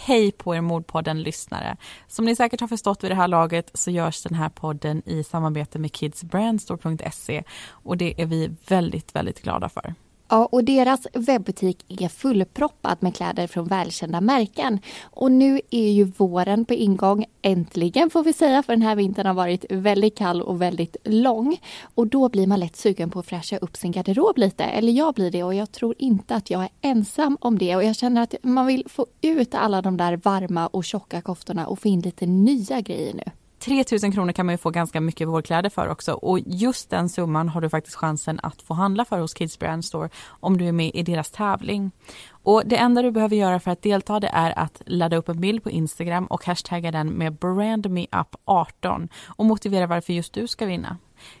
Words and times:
hej 0.00 0.32
på 0.32 0.54
er 0.54 0.60
Mordpodden-lyssnare. 0.60 1.76
Som 2.08 2.24
ni 2.24 2.36
säkert 2.36 2.60
har 2.60 2.68
förstått 2.68 3.04
vid 3.04 3.10
det 3.10 3.14
här 3.14 3.28
laget 3.28 3.70
så 3.74 3.90
görs 3.90 4.22
den 4.22 4.34
här 4.34 4.48
podden 4.48 5.02
i 5.06 5.24
samarbete 5.24 5.78
med 5.78 5.96
kidsbrandstore.se 5.96 7.42
och 7.70 7.96
det 7.96 8.22
är 8.22 8.26
vi 8.26 8.54
väldigt, 8.68 9.14
väldigt 9.14 9.42
glada 9.42 9.68
för. 9.68 9.94
Ja, 10.32 10.48
och 10.52 10.64
deras 10.64 11.06
webbutik 11.12 12.02
är 12.02 12.08
fullproppad 12.08 12.96
med 13.00 13.16
kläder 13.16 13.46
från 13.46 13.64
välkända 13.66 14.20
märken. 14.20 14.78
Och 15.02 15.32
nu 15.32 15.60
är 15.70 15.90
ju 15.90 16.04
våren 16.04 16.64
på 16.64 16.74
ingång. 16.74 17.24
Äntligen 17.42 18.10
får 18.10 18.22
vi 18.22 18.32
säga, 18.32 18.62
för 18.62 18.72
den 18.72 18.82
här 18.82 18.96
vintern 18.96 19.26
har 19.26 19.34
varit 19.34 19.64
väldigt 19.70 20.18
kall 20.18 20.42
och 20.42 20.62
väldigt 20.62 20.96
lång. 21.04 21.60
Och 21.94 22.06
då 22.06 22.28
blir 22.28 22.46
man 22.46 22.60
lätt 22.60 22.76
sugen 22.76 23.10
på 23.10 23.18
att 23.18 23.26
fräscha 23.26 23.56
upp 23.58 23.76
sin 23.76 23.92
garderob 23.92 24.38
lite. 24.38 24.64
Eller 24.64 24.92
jag 24.92 25.14
blir 25.14 25.30
det 25.30 25.44
och 25.44 25.54
jag 25.54 25.72
tror 25.72 25.94
inte 25.98 26.34
att 26.34 26.50
jag 26.50 26.62
är 26.62 26.70
ensam 26.80 27.38
om 27.40 27.58
det. 27.58 27.76
Och 27.76 27.84
jag 27.84 27.96
känner 27.96 28.22
att 28.22 28.34
man 28.42 28.66
vill 28.66 28.84
få 28.88 29.06
ut 29.20 29.54
alla 29.54 29.82
de 29.82 29.96
där 29.96 30.16
varma 30.16 30.66
och 30.66 30.84
tjocka 30.84 31.22
koftorna 31.22 31.66
och 31.66 31.78
få 31.78 31.88
in 31.88 32.00
lite 32.00 32.26
nya 32.26 32.80
grejer 32.80 33.14
nu. 33.14 33.39
3000 33.60 34.12
kronor 34.12 34.32
kan 34.32 34.46
man 34.46 34.52
ju 34.52 34.58
få 34.58 34.70
ganska 34.70 35.00
mycket 35.00 35.28
vårkläder 35.28 35.70
för 35.70 35.88
också 35.88 36.12
och 36.12 36.38
just 36.46 36.90
den 36.90 37.08
summan 37.08 37.48
har 37.48 37.60
du 37.60 37.68
faktiskt 37.68 37.96
chansen 37.96 38.40
att 38.42 38.62
få 38.62 38.74
handla 38.74 39.04
för 39.04 39.18
hos 39.18 39.34
Kids 39.34 39.58
Brand 39.58 39.84
Store 39.84 40.08
om 40.28 40.58
du 40.58 40.68
är 40.68 40.72
med 40.72 40.90
i 40.94 41.02
deras 41.02 41.30
tävling. 41.30 41.90
Och 42.30 42.62
det 42.66 42.76
enda 42.76 43.02
du 43.02 43.10
behöver 43.10 43.36
göra 43.36 43.60
för 43.60 43.70
att 43.70 43.82
delta 43.82 44.20
det 44.20 44.30
är 44.32 44.58
att 44.58 44.82
ladda 44.86 45.16
upp 45.16 45.28
en 45.28 45.40
bild 45.40 45.62
på 45.62 45.70
Instagram 45.70 46.26
och 46.26 46.44
hashtagga 46.44 46.90
den 46.90 47.08
med 47.08 47.38
brandmeup18 47.38 49.08
och 49.26 49.44
motivera 49.44 49.86
varför 49.86 50.12
just 50.12 50.32
du 50.32 50.48
ska 50.48 50.66
vinna. 50.66 50.96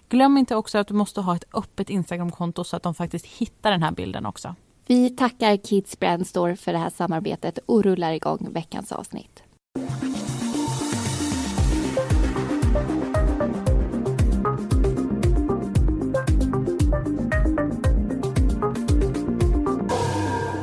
Glöm 0.08 0.38
inte 0.38 0.56
också 0.56 0.78
att 0.78 0.88
du 0.88 0.94
måste 0.94 1.20
ha 1.20 1.36
ett 1.36 1.44
öppet 1.54 1.90
Instagramkonto 1.90 2.64
så 2.64 2.76
att 2.76 2.82
de 2.82 2.94
faktiskt 2.94 3.26
hittar 3.26 3.70
den 3.70 3.82
här 3.82 3.92
bilden 3.92 4.26
också. 4.26 4.54
Vi 4.86 5.10
tackar 5.10 5.56
Kids 5.56 5.98
Brand 5.98 6.26
Store 6.26 6.56
för 6.56 6.72
det 6.72 6.78
här 6.78 6.90
samarbetet 6.90 7.58
och 7.66 7.82
rullar 7.82 8.12
igång 8.12 8.48
veckans 8.52 8.92
avsnitt. 8.92 9.42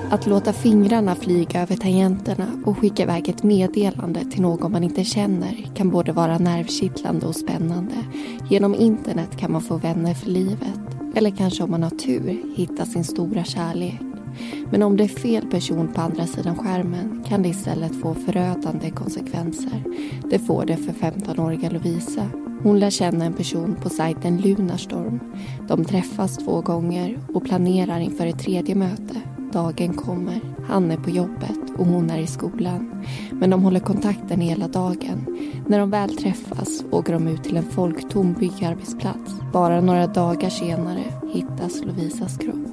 Att 0.10 0.28
låta 0.28 0.54
fingrarna 0.54 1.16
flyga 1.16 1.62
över 1.62 1.76
tangenterna 1.76 2.48
och 2.66 2.78
skicka 2.78 3.04
iväg 3.04 3.30
ett 3.30 3.44
meddelande 3.44 4.26
till 4.32 4.42
någon 4.42 4.72
man 4.72 4.84
inte 4.84 5.04
känner 5.04 5.70
kan 5.76 5.90
både 5.90 6.12
vara 6.12 6.38
nervkittlande 6.38 7.26
och 7.26 7.36
spännande. 7.36 7.96
Genom 8.50 8.76
internet 8.76 9.38
kan 9.38 9.52
man 9.52 9.62
få 9.62 9.78
vänner 9.78 10.14
för 10.14 10.30
livet. 10.30 10.80
Eller 11.16 11.30
kanske 11.30 11.64
om 11.64 11.72
man 11.72 11.84
har 11.84 11.90
tur 11.90 12.56
hitta 12.56 12.86
sin 12.86 13.04
stora 13.04 13.44
kärlek. 13.44 14.00
Men 14.72 14.84
om 14.84 14.98
det 14.98 15.04
är 15.04 15.08
fel 15.08 15.48
person 15.48 15.94
på 15.94 16.02
andra 16.02 16.28
sidan 16.28 16.58
skärmen 16.58 17.24
kan 17.28 17.44
det 17.44 17.50
istället 17.50 18.02
få 18.02 18.14
förödande 18.14 18.92
konsekvenser. 18.92 19.84
Det 20.30 20.40
får 20.40 20.66
det 20.66 20.78
för 20.78 20.94
15-åriga 20.94 21.70
Lovisa. 21.70 22.30
Hon 22.64 22.80
lär 22.80 22.90
känna 22.90 23.26
en 23.26 23.34
person 23.34 23.76
på 23.82 23.90
sajten 23.90 24.38
Lunarstorm. 24.38 25.20
De 25.68 25.86
träffas 25.86 26.38
två 26.38 26.62
gånger 26.62 27.20
och 27.34 27.46
planerar 27.46 28.00
inför 28.00 28.28
ett 28.28 28.40
tredje 28.40 28.76
möte 28.76 29.22
Dagen 29.52 29.94
kommer. 29.94 30.42
Han 30.68 30.92
är 30.92 30.98
på 30.98 31.10
jobbet 31.10 31.60
och 31.78 31.86
hon 31.86 32.10
är 32.10 32.20
i 32.20 32.28
skolan. 32.28 33.06
Men 33.32 33.50
de 33.50 33.64
håller 33.64 33.80
kontakten 33.80 34.42
hela 34.42 34.68
dagen. 34.68 35.26
När 35.68 35.80
de 35.80 35.90
väl 35.90 36.18
träffas 36.18 36.84
åker 36.92 37.14
de 37.14 37.28
ut 37.28 37.44
till 37.44 37.58
en 37.58 37.64
folktom 37.64 38.34
byggarbetsplats. 38.34 39.34
Bara 39.54 39.82
några 39.82 40.08
dagar 40.08 40.50
senare 40.50 41.04
hittas 41.34 41.84
Lovisas 41.84 42.38
kropp. 42.38 42.68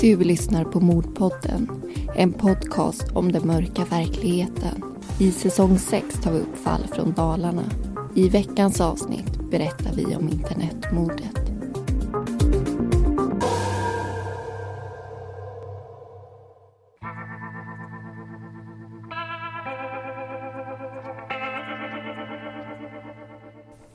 Du 0.00 0.16
lyssnar 0.16 0.64
på 0.64 0.80
Mordpodden. 0.80 1.70
En 2.16 2.32
podcast 2.32 3.12
om 3.12 3.32
den 3.32 3.46
mörka 3.46 3.84
verkligheten. 3.84 4.84
I 5.18 5.30
säsong 5.30 5.78
6 5.78 6.20
tar 6.20 6.32
vi 6.32 6.38
upp 6.38 6.56
fall 6.56 6.86
från 6.92 7.12
Dalarna. 7.12 7.62
I 8.16 8.28
veckans 8.28 8.80
avsnitt 8.80 9.50
berättar 9.50 9.92
vi 9.92 10.16
om 10.16 10.28
internetmordet. 10.28 11.44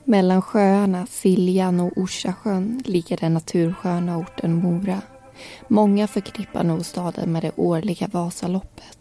Mellan 0.04 0.42
sjöarna 0.42 1.06
Siljan 1.06 1.80
och 1.80 1.92
Orsasjön 1.96 2.82
ligger 2.84 3.16
den 3.16 3.34
natursköna 3.34 4.18
orten 4.18 4.54
Mora. 4.54 5.02
Många 5.68 6.06
förknippar 6.06 6.64
nog 6.64 6.84
staden 6.86 7.32
med 7.32 7.42
det 7.42 7.52
årliga 7.56 8.08
Vasaloppet. 8.12 8.99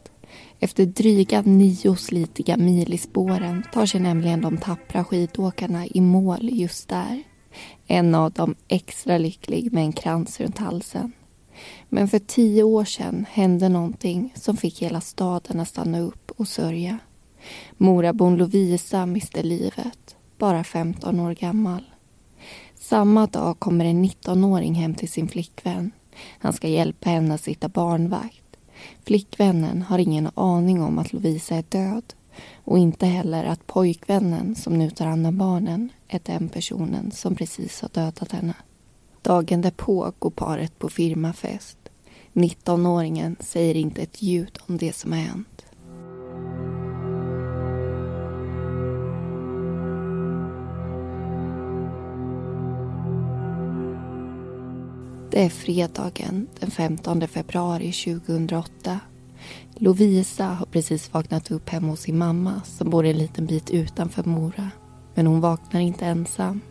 Efter 0.59 0.85
dryga 0.85 1.41
nio 1.41 1.95
slitiga 1.95 2.57
mil 2.57 2.93
i 2.93 2.97
spåren 2.97 3.63
tar 3.73 3.85
sig 3.85 4.01
nämligen 4.01 4.41
de 4.41 4.57
tappra 4.57 5.03
skidåkarna 5.03 5.87
i 5.87 6.01
mål 6.01 6.49
just 6.51 6.89
där. 6.89 7.23
En 7.87 8.15
av 8.15 8.31
dem 8.31 8.55
extra 8.67 9.17
lycklig 9.17 9.73
med 9.73 9.83
en 9.83 9.93
krans 9.93 10.39
runt 10.39 10.57
halsen. 10.57 11.11
Men 11.89 12.07
för 12.07 12.19
tio 12.19 12.63
år 12.63 12.85
sedan 12.85 13.25
hände 13.31 13.69
någonting 13.69 14.33
som 14.35 14.57
fick 14.57 14.81
hela 14.81 15.01
staden 15.01 15.59
att 15.59 15.67
stanna 15.67 15.99
upp 15.99 16.31
och 16.37 16.47
sörja. 16.47 16.97
Morabon 17.77 18.37
Lovisa 18.37 19.05
miste 19.05 19.43
livet, 19.43 20.15
bara 20.37 20.63
15 20.63 21.19
år 21.19 21.33
gammal. 21.33 21.83
Samma 22.75 23.27
dag 23.27 23.59
kommer 23.59 23.85
en 23.85 24.05
19-åring 24.05 24.73
hem 24.73 24.95
till 24.95 25.09
sin 25.09 25.27
flickvän. 25.27 25.91
Han 26.39 26.53
ska 26.53 26.67
hjälpa 26.67 27.09
henne 27.09 27.33
att 27.33 27.41
sitta 27.41 27.69
barnvakt. 27.69 28.48
Flickvännen 29.05 29.81
har 29.81 29.99
ingen 29.99 30.29
aning 30.35 30.81
om 30.81 30.99
att 30.99 31.13
Lovisa 31.13 31.55
är 31.55 31.63
död 31.69 32.13
och 32.63 32.77
inte 32.77 33.05
heller 33.05 33.43
att 33.43 33.67
pojkvännen 33.67 34.55
som 34.55 34.77
nu 34.77 34.89
tar 34.89 35.05
hand 35.05 35.27
om 35.27 35.37
barnen 35.37 35.89
är 36.07 36.19
den 36.23 36.49
personen 36.49 37.11
som 37.11 37.35
precis 37.35 37.81
har 37.81 37.89
dödat 37.89 38.31
henne. 38.31 38.53
Dagen 39.21 39.61
därpå 39.61 40.13
går 40.19 40.29
paret 40.29 40.79
på 40.79 40.89
firmafest. 40.89 41.77
19-åringen 42.33 43.35
säger 43.39 43.75
inte 43.75 44.01
ett 44.01 44.21
ljud 44.21 44.57
om 44.67 44.77
det 44.77 44.95
som 44.95 45.11
har 45.11 45.19
hänt. 45.19 45.65
Det 55.31 55.45
är 55.45 55.49
fredagen 55.49 56.47
den 56.59 56.71
15 56.71 57.27
februari 57.27 57.91
2008. 57.91 58.99
Lovisa 59.75 60.45
har 60.45 60.65
precis 60.65 61.13
vaknat 61.13 61.51
upp 61.51 61.69
hemma 61.69 61.87
hos 61.87 61.99
sin 61.99 62.17
mamma 62.17 62.61
som 62.65 62.89
bor 62.89 63.05
en 63.05 63.17
liten 63.17 63.45
bit 63.45 63.69
utanför 63.69 64.23
Mora. 64.23 64.71
Men 65.15 65.27
hon 65.27 65.41
vaknar 65.41 65.81
inte 65.81 66.05
ensam. 66.05 66.61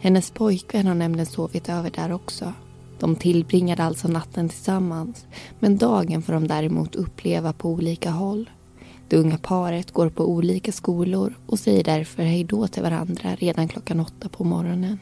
Hennes 0.00 0.30
pojkvän 0.30 0.86
har 0.86 0.94
nämligen 0.94 1.26
sovit 1.26 1.68
över 1.68 1.90
där 1.90 2.12
också. 2.12 2.52
De 2.98 3.16
tillbringade 3.16 3.84
alltså 3.84 4.08
natten 4.08 4.48
tillsammans 4.48 5.26
men 5.58 5.76
dagen 5.78 6.22
får 6.22 6.32
de 6.32 6.48
däremot 6.48 6.94
uppleva 6.94 7.52
på 7.52 7.70
olika 7.70 8.10
håll. 8.10 8.50
Det 9.08 9.16
unga 9.16 9.38
paret 9.38 9.92
går 9.92 10.08
på 10.08 10.28
olika 10.28 10.72
skolor 10.72 11.34
och 11.46 11.58
säger 11.58 11.84
därför 11.84 12.22
hej 12.22 12.44
då 12.44 12.66
till 12.66 12.82
varandra 12.82 13.34
redan 13.34 13.68
klockan 13.68 14.00
åtta 14.00 14.28
på 14.28 14.44
morgonen. 14.44 14.98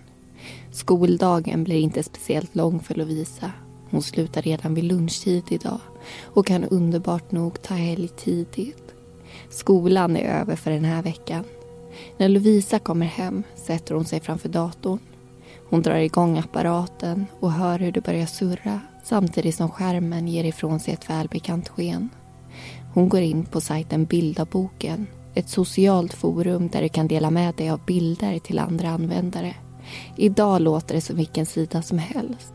Skoldagen 0.71 1.65
blir 1.65 1.81
inte 1.81 2.03
speciellt 2.03 2.55
lång 2.55 2.81
för 2.81 2.95
Lovisa. 2.95 3.53
Hon 3.91 4.03
slutar 4.03 4.43
redan 4.43 4.75
vid 4.75 4.85
lunchtid 4.85 5.45
idag 5.49 5.81
och 6.23 6.47
kan 6.47 6.65
underbart 6.65 7.33
nog 7.33 7.63
ta 7.63 7.75
helg 7.75 8.09
tidigt. 8.09 8.95
Skolan 9.51 10.17
är 10.17 10.41
över 10.41 10.57
för 10.57 10.71
den 10.71 10.85
här 10.85 11.03
veckan. 11.03 11.45
När 12.17 12.29
Lovisa 12.29 12.79
kommer 12.79 13.07
hem 13.07 13.43
sätter 13.55 13.95
hon 13.95 14.05
sig 14.05 14.21
framför 14.21 14.49
datorn. 14.49 14.99
Hon 15.69 15.83
drar 15.83 15.97
igång 15.97 16.39
apparaten 16.39 17.27
och 17.41 17.53
hör 17.53 17.79
hur 17.79 17.93
det 17.93 18.01
börjar 18.01 18.27
surra 18.27 18.81
samtidigt 19.05 19.55
som 19.55 19.71
skärmen 19.71 20.29
ger 20.29 20.45
ifrån 20.45 20.81
sig 20.81 20.95
ett 20.95 21.11
välbekant 21.11 21.69
sken. 21.69 22.09
Hon 22.95 23.09
går 23.09 23.21
in 23.21 23.45
på 23.45 23.61
sajten 23.61 24.05
Bildaboken, 24.05 25.07
ett 25.35 25.49
socialt 25.49 26.15
forum 26.15 26.69
där 26.69 26.83
du 26.83 26.89
kan 26.89 27.09
dela 27.09 27.31
med 27.31 27.55
dig 27.55 27.71
av 27.71 27.81
bilder 27.87 28.39
till 28.39 28.59
andra 28.59 28.89
användare. 28.89 29.55
Idag 30.17 30.61
låter 30.61 30.95
det 30.95 31.01
som 31.01 31.17
vilken 31.17 31.47
sida 31.47 31.83
som 31.83 31.99
helst. 31.99 32.53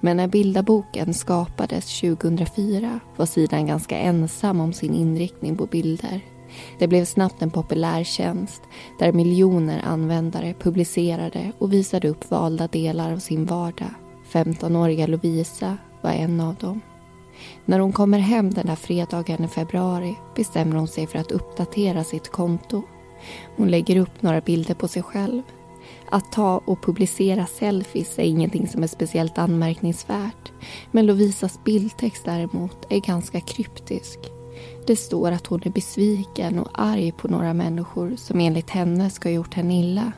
Men 0.00 0.16
när 0.16 0.28
Bildaboken 0.28 1.14
skapades 1.14 2.00
2004 2.00 3.00
var 3.16 3.26
sidan 3.26 3.66
ganska 3.66 3.98
ensam 3.98 4.60
om 4.60 4.72
sin 4.72 4.94
inriktning 4.94 5.56
på 5.56 5.66
bilder. 5.66 6.20
Det 6.78 6.88
blev 6.88 7.04
snabbt 7.04 7.42
en 7.42 7.50
populär 7.50 8.04
tjänst 8.04 8.62
där 8.98 9.12
miljoner 9.12 9.82
användare 9.84 10.54
publicerade 10.54 11.52
och 11.58 11.72
visade 11.72 12.08
upp 12.08 12.30
valda 12.30 12.66
delar 12.66 13.12
av 13.12 13.18
sin 13.18 13.46
vardag. 13.46 13.94
15-åriga 14.32 15.06
Lovisa 15.06 15.76
var 16.00 16.10
en 16.10 16.40
av 16.40 16.54
dem. 16.54 16.80
När 17.64 17.78
hon 17.78 17.92
kommer 17.92 18.18
hem 18.18 18.50
den 18.54 18.66
där 18.66 18.76
fredagen 18.76 19.44
i 19.44 19.48
februari 19.48 20.16
bestämmer 20.36 20.76
hon 20.76 20.88
sig 20.88 21.06
för 21.06 21.18
att 21.18 21.32
uppdatera 21.32 22.04
sitt 22.04 22.28
konto. 22.32 22.82
Hon 23.56 23.70
lägger 23.70 23.96
upp 23.96 24.22
några 24.22 24.40
bilder 24.40 24.74
på 24.74 24.88
sig 24.88 25.02
själv 25.02 25.42
att 26.10 26.32
ta 26.32 26.62
och 26.64 26.82
publicera 26.82 27.46
selfies 27.46 28.18
är 28.18 28.22
ingenting 28.22 28.68
som 28.68 28.82
är 28.82 28.86
speciellt 28.86 29.38
anmärkningsvärt. 29.38 30.52
Men 30.90 31.06
Lovisas 31.06 31.64
bildtext 31.64 32.24
däremot 32.24 32.86
är 32.90 33.00
ganska 33.00 33.40
kryptisk. 33.40 34.18
Det 34.86 34.96
står 34.96 35.32
att 35.32 35.46
hon 35.46 35.62
är 35.64 35.70
besviken 35.70 36.58
och 36.58 36.68
arg 36.74 37.12
på 37.12 37.28
några 37.28 37.54
människor 37.54 38.16
som 38.16 38.40
enligt 38.40 38.70
henne 38.70 39.10
ska 39.10 39.28
ha 39.28 39.34
gjort 39.34 39.54
henne 39.54 39.80
illa. 39.80 40.12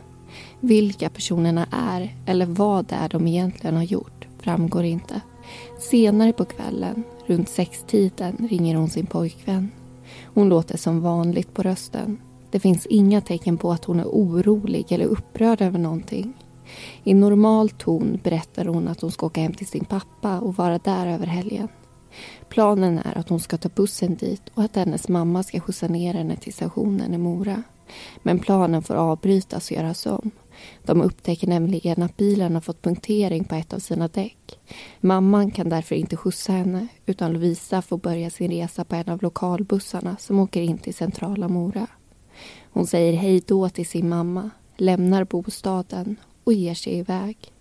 Vilka 0.60 1.08
personerna 1.08 1.66
är 1.70 2.16
eller 2.26 2.46
vad 2.46 2.86
det 2.86 2.94
är 2.94 3.08
de 3.08 3.26
egentligen 3.26 3.76
har 3.76 3.82
gjort 3.82 4.26
framgår 4.38 4.84
inte. 4.84 5.20
Senare 5.78 6.32
på 6.32 6.44
kvällen, 6.44 7.02
runt 7.26 7.48
sextiden, 7.48 8.48
ringer 8.50 8.76
hon 8.76 8.90
sin 8.90 9.06
pojkvän. 9.06 9.70
Hon 10.24 10.48
låter 10.48 10.78
som 10.78 11.00
vanligt 11.00 11.54
på 11.54 11.62
rösten. 11.62 12.18
Det 12.50 12.60
finns 12.60 12.86
inga 12.86 13.20
tecken 13.20 13.58
på 13.58 13.72
att 13.72 13.84
hon 13.84 14.00
är 14.00 14.06
orolig 14.06 14.92
eller 14.92 15.06
upprörd 15.06 15.60
över 15.60 15.78
någonting. 15.78 16.32
I 17.04 17.14
normal 17.14 17.70
ton 17.70 18.20
berättar 18.22 18.64
hon 18.64 18.88
att 18.88 19.00
hon 19.00 19.12
ska 19.12 19.26
åka 19.26 19.40
hem 19.40 19.54
till 19.54 19.66
sin 19.66 19.84
pappa 19.84 20.40
och 20.40 20.56
vara 20.56 20.78
där 20.78 21.06
över 21.06 21.26
helgen. 21.26 21.68
Planen 22.48 22.98
är 22.98 23.18
att 23.18 23.28
hon 23.28 23.40
ska 23.40 23.56
ta 23.56 23.68
bussen 23.68 24.14
dit 24.14 24.42
och 24.54 24.62
att 24.62 24.76
hennes 24.76 25.08
mamma 25.08 25.42
ska 25.42 25.60
skjutsa 25.60 25.88
ner 25.88 26.14
henne 26.14 26.36
till 26.36 26.52
stationen 26.52 27.14
i 27.14 27.18
Mora. 27.18 27.62
Men 28.22 28.38
planen 28.38 28.82
får 28.82 28.94
avbrytas 28.94 29.70
och 29.70 29.76
göras 29.76 30.06
om. 30.06 30.30
De 30.84 31.02
upptäcker 31.02 31.46
nämligen 31.46 32.02
att 32.02 32.16
bilen 32.16 32.54
har 32.54 32.60
fått 32.60 32.82
punktering 32.82 33.44
på 33.44 33.54
ett 33.54 33.72
av 33.72 33.78
sina 33.78 34.08
däck. 34.08 34.58
Mamman 35.00 35.50
kan 35.50 35.68
därför 35.68 35.94
inte 35.94 36.16
skjutsa 36.16 36.52
henne 36.52 36.86
utan 37.06 37.32
Lovisa 37.32 37.82
får 37.82 37.98
börja 37.98 38.30
sin 38.30 38.50
resa 38.50 38.84
på 38.84 38.96
en 38.96 39.08
av 39.08 39.22
lokalbussarna 39.22 40.16
som 40.16 40.38
åker 40.38 40.60
in 40.60 40.78
till 40.78 40.94
centrala 40.94 41.48
Mora. 41.48 41.86
Hon 42.72 42.86
säger 42.86 43.12
hej 43.12 43.42
då 43.46 43.68
till 43.68 43.86
sin 43.86 44.08
mamma, 44.08 44.50
lämnar 44.76 45.24
bostaden 45.24 46.16
och 46.44 46.52
ger 46.52 46.74
sig 46.74 46.98
iväg. 46.98 47.52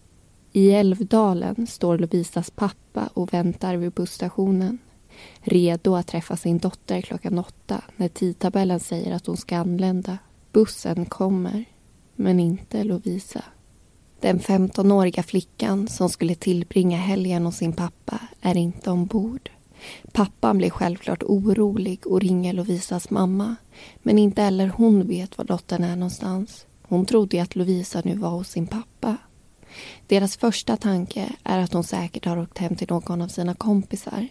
I 0.51 0.71
Älvdalen 0.71 1.67
står 1.67 1.97
Lovisas 1.97 2.51
pappa 2.51 3.09
och 3.13 3.33
väntar 3.33 3.75
vid 3.75 3.91
busstationen. 3.91 4.77
Redo 5.41 5.95
att 5.95 6.07
träffa 6.07 6.37
sin 6.37 6.57
dotter 6.57 7.01
klockan 7.01 7.39
åtta 7.39 7.81
när 7.95 8.07
tidtabellen 8.07 8.79
säger 8.79 9.15
att 9.15 9.27
hon 9.27 9.37
ska 9.37 9.57
anlända. 9.57 10.17
Bussen 10.51 11.05
kommer, 11.05 11.65
men 12.15 12.39
inte 12.39 12.83
Lovisa. 12.83 13.43
Den 14.19 14.39
15-åriga 14.39 15.23
flickan 15.23 15.87
som 15.87 16.09
skulle 16.09 16.35
tillbringa 16.35 16.97
helgen 16.97 17.45
hos 17.45 17.57
sin 17.57 17.73
pappa 17.73 18.19
är 18.41 18.57
inte 18.57 18.91
ombord. 18.91 19.49
Pappan 20.11 20.57
blir 20.57 20.69
självklart 20.69 21.23
orolig 21.23 22.07
och 22.07 22.21
ringer 22.21 22.53
Lovisas 22.53 23.09
mamma. 23.09 23.55
Men 24.03 24.17
inte 24.17 24.41
heller 24.41 24.67
hon 24.67 25.07
vet 25.07 25.37
var 25.37 25.45
dottern 25.45 25.83
är 25.83 25.95
någonstans. 25.95 26.65
Hon 26.81 27.05
trodde 27.05 27.41
att 27.41 27.55
Lovisa 27.55 28.01
nu 28.05 28.15
var 28.15 28.29
hos 28.29 28.49
sin 28.49 28.67
pappa. 28.67 29.17
Deras 30.07 30.37
första 30.37 30.77
tanke 30.77 31.29
är 31.43 31.59
att 31.59 31.73
hon 31.73 31.83
säkert 31.83 32.25
har 32.25 32.37
åkt 32.37 32.57
hem 32.57 32.75
till 32.75 32.89
någon 32.89 33.21
av 33.21 33.27
sina 33.27 33.53
kompisar. 33.53 34.27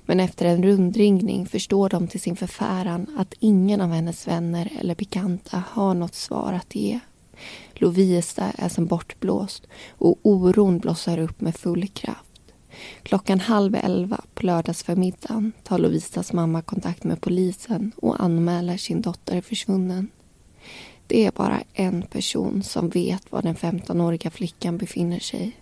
Men 0.00 0.20
efter 0.20 0.46
en 0.46 0.62
rundringning 0.62 1.46
förstår 1.46 1.88
de 1.88 2.08
till 2.08 2.20
sin 2.20 2.36
förfäran 2.36 3.06
att 3.18 3.34
ingen 3.38 3.80
av 3.80 3.90
hennes 3.90 4.28
vänner 4.28 4.72
eller 4.80 4.94
bekanta 4.94 5.62
har 5.70 5.94
något 5.94 6.14
svar 6.14 6.52
att 6.52 6.74
ge. 6.74 7.00
Lovisa 7.74 8.52
är 8.58 8.68
som 8.68 8.86
bortblåst 8.86 9.66
och 9.90 10.18
oron 10.22 10.78
blossar 10.78 11.18
upp 11.18 11.40
med 11.40 11.56
full 11.56 11.88
kraft. 11.88 12.27
Klockan 13.02 13.40
halv 13.40 13.74
elva 13.74 14.20
på 14.34 14.46
lördagsförmiddagen 14.46 15.52
tar 15.62 15.78
Lovisas 15.78 16.32
mamma 16.32 16.62
kontakt 16.62 17.04
med 17.04 17.20
polisen 17.20 17.92
och 17.96 18.22
anmäler 18.22 18.76
sin 18.76 19.02
dotter 19.02 19.40
försvunnen. 19.40 20.08
Det 21.06 21.26
är 21.26 21.30
bara 21.30 21.62
en 21.72 22.02
person 22.02 22.62
som 22.62 22.88
vet 22.88 23.32
var 23.32 23.42
den 23.42 23.54
15-åriga 23.54 24.30
flickan 24.30 24.78
befinner 24.78 25.18
sig. 25.18 25.56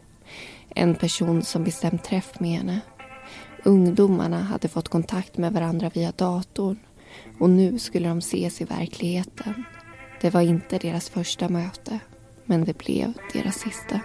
En 0.68 0.94
person 0.94 1.42
som 1.42 1.64
bestämt 1.64 2.04
träff 2.04 2.40
med 2.40 2.50
henne. 2.50 2.80
Ungdomarna 3.64 4.42
hade 4.42 4.68
fått 4.68 4.88
kontakt 4.88 5.38
med 5.38 5.52
varandra 5.52 5.90
via 5.94 6.12
datorn 6.16 6.78
och 7.38 7.50
nu 7.50 7.78
skulle 7.78 8.08
de 8.08 8.18
ses 8.18 8.60
i 8.60 8.64
verkligheten. 8.64 9.64
Det 10.20 10.30
var 10.30 10.40
inte 10.40 10.78
deras 10.78 11.08
första 11.08 11.48
möte, 11.48 11.98
men 12.44 12.64
det 12.64 12.78
blev 12.78 13.12
deras 13.32 13.58
sista. 13.58 14.00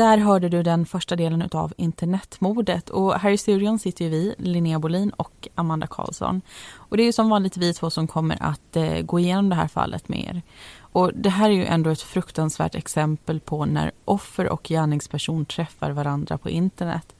Där 0.00 0.18
hörde 0.18 0.48
du 0.48 0.62
den 0.62 0.86
första 0.86 1.16
delen 1.16 1.48
av 1.52 1.72
internetmordet 1.76 2.90
och 2.90 3.14
här 3.14 3.30
i 3.30 3.38
studion 3.38 3.78
sitter 3.78 4.04
ju 4.04 4.10
vi, 4.10 4.34
Linnea 4.38 4.78
Bolin 4.78 5.10
och 5.10 5.48
Amanda 5.54 5.86
Karlsson. 5.86 6.42
Och 6.74 6.96
det 6.96 7.02
är 7.02 7.04
ju 7.04 7.12
som 7.12 7.30
vanligt 7.30 7.56
vi 7.56 7.74
två 7.74 7.90
som 7.90 8.06
kommer 8.06 8.36
att 8.40 8.76
eh, 8.76 9.00
gå 9.00 9.18
igenom 9.18 9.48
det 9.48 9.54
här 9.54 9.68
fallet 9.68 10.08
med 10.08 10.20
er. 10.20 10.42
Och 10.80 11.10
det 11.14 11.30
här 11.30 11.50
är 11.50 11.54
ju 11.54 11.64
ändå 11.64 11.90
ett 11.90 12.02
fruktansvärt 12.02 12.74
exempel 12.74 13.40
på 13.40 13.64
när 13.64 13.90
offer 14.04 14.48
och 14.48 14.62
gärningsperson 14.68 15.44
träffar 15.44 15.90
varandra 15.90 16.38
på 16.38 16.50
internet. 16.50 17.14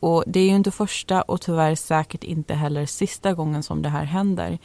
Och 0.00 0.24
det 0.26 0.40
är 0.40 0.48
ju 0.48 0.56
inte 0.56 0.70
första 0.70 1.22
och 1.22 1.40
tyvärr 1.40 1.74
säkert 1.74 2.24
inte 2.24 2.54
heller 2.54 2.86
sista 2.86 3.34
gången 3.34 3.62
som 3.62 3.82
det 3.82 3.88
här 3.88 4.04
händer. 4.04 4.58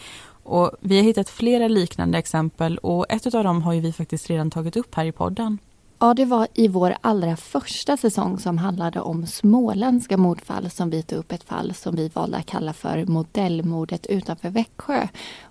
Och 0.43 0.71
vi 0.79 0.97
har 0.97 1.03
hittat 1.03 1.29
flera 1.29 1.67
liknande 1.67 2.17
exempel 2.17 2.77
och 2.77 3.05
ett 3.09 3.35
av 3.35 3.43
dem 3.43 3.61
har 3.61 3.73
ju 3.73 3.81
vi 3.81 3.93
faktiskt 3.93 4.29
redan 4.29 4.51
tagit 4.51 4.77
upp 4.77 4.95
här 4.95 5.05
i 5.05 5.11
podden. 5.11 5.57
Ja, 5.99 6.13
det 6.13 6.25
var 6.25 6.47
i 6.53 6.67
vår 6.67 6.95
allra 7.01 7.35
första 7.35 7.97
säsong 7.97 8.39
som 8.39 8.57
handlade 8.57 9.01
om 9.01 9.27
småländska 9.27 10.17
mordfall 10.17 10.69
som 10.69 10.89
vi 10.89 11.03
tog 11.03 11.19
upp 11.19 11.31
ett 11.31 11.43
fall 11.43 11.73
som 11.73 11.95
vi 11.95 12.07
valde 12.07 12.37
att 12.37 12.45
kalla 12.45 12.73
för 12.73 13.05
modellmordet 13.05 14.05
utanför 14.05 14.49
Växjö. 14.49 15.07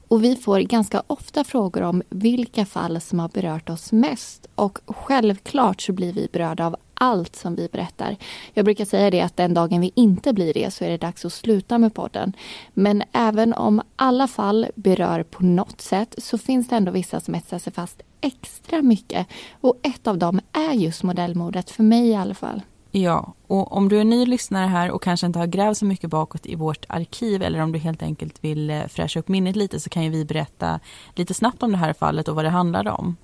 Och 0.08 0.24
vi 0.24 0.36
får 0.36 0.60
ganska 0.60 1.02
ofta 1.06 1.44
frågor 1.44 1.82
om 1.82 2.02
vilka 2.08 2.66
fall 2.66 3.00
som 3.00 3.18
har 3.18 3.28
berört 3.28 3.70
oss 3.70 3.92
mest. 3.92 4.46
Och 4.54 4.78
självklart 4.86 5.80
så 5.80 5.92
blir 5.92 6.12
vi 6.12 6.28
berörda 6.32 6.66
av 6.66 6.76
allt 6.94 7.36
som 7.36 7.54
vi 7.54 7.68
berättar. 7.72 8.16
Jag 8.54 8.64
brukar 8.64 8.84
säga 8.84 9.10
det 9.10 9.20
att 9.20 9.36
den 9.36 9.54
dagen 9.54 9.80
vi 9.80 9.92
inte 9.94 10.32
blir 10.32 10.54
det 10.54 10.74
så 10.74 10.84
är 10.84 10.88
det 10.88 10.96
dags 10.96 11.24
att 11.24 11.32
sluta 11.32 11.78
med 11.78 11.94
podden. 11.94 12.32
Men 12.74 13.02
även 13.12 13.54
om 13.54 13.82
alla 13.96 14.28
fall 14.28 14.66
berör 14.74 15.22
på 15.22 15.44
något 15.44 15.80
sätt 15.80 16.14
så 16.18 16.38
finns 16.38 16.68
det 16.68 16.76
ändå 16.76 16.92
vissa 16.92 17.20
som 17.20 17.34
etsar 17.34 17.58
sig 17.58 17.72
fast 17.72 18.02
extra 18.22 18.82
mycket. 18.82 19.26
Och 19.60 19.80
ett 19.82 20.06
av 20.06 20.19
dem 20.19 20.40
är 20.52 20.72
just 20.72 21.02
modellmordet, 21.02 21.70
för 21.70 21.82
mig 21.82 22.08
i 22.08 22.14
alla 22.14 22.34
fall. 22.34 22.62
Ja, 22.94 23.34
och 23.46 23.72
om 23.76 23.88
du 23.88 24.00
är 24.00 24.04
ny 24.04 24.26
lyssnare 24.26 24.66
här 24.66 24.90
och 24.90 25.02
kanske 25.02 25.26
inte 25.26 25.38
har 25.38 25.46
grävt 25.46 25.79
så 25.79 25.84
mycket 25.84 26.10
bakåt 26.10 26.46
i 26.46 26.55
vårt 26.55 26.84
arkiv 26.88 27.43
eller 27.43 27.60
om 27.60 27.72
du 27.72 27.79
helt 27.79 28.02
enkelt 28.02 28.44
vill 28.44 28.70
eh, 28.70 28.86
fräscha 28.86 29.20
upp 29.20 29.29
minnet 29.29 29.56
lite 29.56 29.81
så 29.81 29.91
kan 29.91 30.05
ju 30.05 30.10
vi 30.10 30.24
berätta 30.24 30.81
lite 31.14 31.34
snabbt 31.34 31.62
om 31.62 31.72
det 31.72 31.79
här 31.79 31.93
fallet 31.93 32.29
och 32.29 32.36
vad 32.36 32.44
det 32.44 32.50
handlade 32.50 32.91
om. 32.91 33.17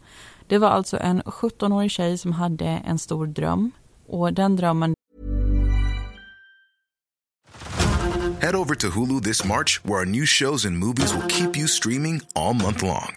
Det 0.47 0.59
var 0.59 0.69
alltså 0.69 0.99
en 1.01 1.23
17-årig 1.23 1.91
tjej 1.91 2.19
som 2.19 2.33
hade 2.33 2.67
en 2.67 2.99
stor 2.99 3.27
dröm 3.27 3.71
och 4.07 4.33
den 4.33 4.57
drömmen 4.57 4.95
Head 8.41 8.55
over 8.55 8.75
to 8.77 8.91
Hulu 8.91 9.21
this 9.21 9.45
March 9.45 9.85
where 9.85 9.99
our 9.99 10.05
new 10.05 10.25
shows 10.25 10.65
and 10.65 10.79
movies 10.79 11.13
will 11.13 11.27
keep 11.29 11.57
you 11.57 11.67
streaming 11.67 12.21
all 12.35 12.55
month 12.55 12.83
long. 12.83 13.17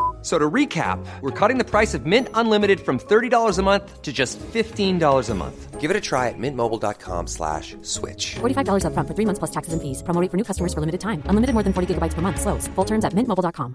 So 0.21 0.37
to 0.37 0.49
recap, 0.49 1.03
we're 1.21 1.31
cutting 1.31 1.57
the 1.57 1.65
price 1.65 1.93
of 1.93 2.05
Mint 2.05 2.27
Unlimited 2.35 2.79
from 2.79 2.99
$30 2.99 3.57
a 3.57 3.63
month 3.63 4.01
to 4.03 4.13
just 4.13 4.39
$15 4.39 5.29
a 5.29 5.33
month. 5.33 5.81
Give 5.81 5.89
it 5.89 5.97
a 5.97 6.01
try 6.01 6.29
at 6.29 6.37
mintmobile.com 6.37 7.25
slash 7.25 7.75
switch. 7.81 8.35
$45 8.35 8.85
upfront 8.85 9.07
for 9.07 9.15
three 9.15 9.25
months 9.25 9.39
plus 9.39 9.51
taxes 9.51 9.73
and 9.73 9.81
fees. 9.81 10.03
Promo 10.03 10.29
for 10.29 10.37
new 10.37 10.45
customers 10.45 10.75
for 10.75 10.79
limited 10.79 11.01
time. 11.01 11.23
Unlimited 11.25 11.55
more 11.55 11.63
than 11.63 11.73
40 11.73 11.95
gigabytes 11.95 12.13
per 12.13 12.21
month. 12.21 12.39
Slows. 12.39 12.67
Full 12.75 12.85
terms 12.85 13.03
at 13.03 13.13
mintmobile.com. 13.13 13.73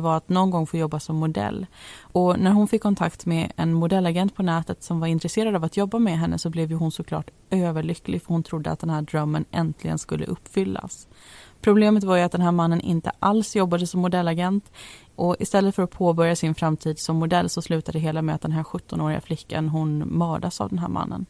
var 0.00 0.16
att 0.16 0.28
någon 0.28 0.50
gång 0.50 0.66
få 0.66 0.76
jobba 0.76 1.00
som 1.00 1.16
modell. 1.16 1.66
Och 2.12 2.38
när 2.38 2.50
hon 2.50 2.68
fick 2.68 2.82
kontakt 2.82 3.26
med 3.26 3.52
en 3.56 3.72
modellagent 3.72 4.34
på 4.34 4.42
nätet 4.42 4.82
som 4.82 5.00
var 5.00 5.06
intresserad 5.06 5.54
av 5.54 5.64
att 5.64 5.76
jobba 5.76 5.98
med 5.98 6.18
henne 6.18 6.38
så 6.38 6.50
blev 6.50 6.70
ju 6.70 6.76
hon 6.76 6.92
såklart 6.92 7.30
överlycklig 7.50 8.22
för 8.22 8.28
hon 8.28 8.42
trodde 8.42 8.70
att 8.70 8.80
den 8.80 8.90
här 8.90 9.02
drömmen 9.02 9.44
äntligen 9.50 9.98
skulle 9.98 10.26
uppfyllas. 10.26 11.08
Problemet 11.64 12.04
var 12.04 12.16
ju 12.16 12.22
att 12.22 12.32
den 12.32 12.40
här 12.40 12.52
mannen 12.52 12.80
inte 12.80 13.12
alls 13.18 13.56
jobbade 13.56 13.86
som 13.86 14.00
modellagent 14.00 14.72
och 15.16 15.36
istället 15.38 15.74
för 15.74 15.82
att 15.82 15.90
påbörja 15.90 16.36
sin 16.36 16.54
framtid 16.54 16.98
som 16.98 17.16
modell 17.16 17.48
så 17.50 17.62
slutade 17.62 17.98
det 17.98 18.02
hela 18.02 18.22
med 18.22 18.34
att 18.34 18.42
den 18.42 18.52
här 18.52 18.62
17-åriga 18.62 19.20
flickan 19.20 19.68
hon 19.68 20.18
mördas 20.18 20.60
av 20.60 20.68
den 20.68 20.78
här 20.78 20.88
mannen. 20.88 21.26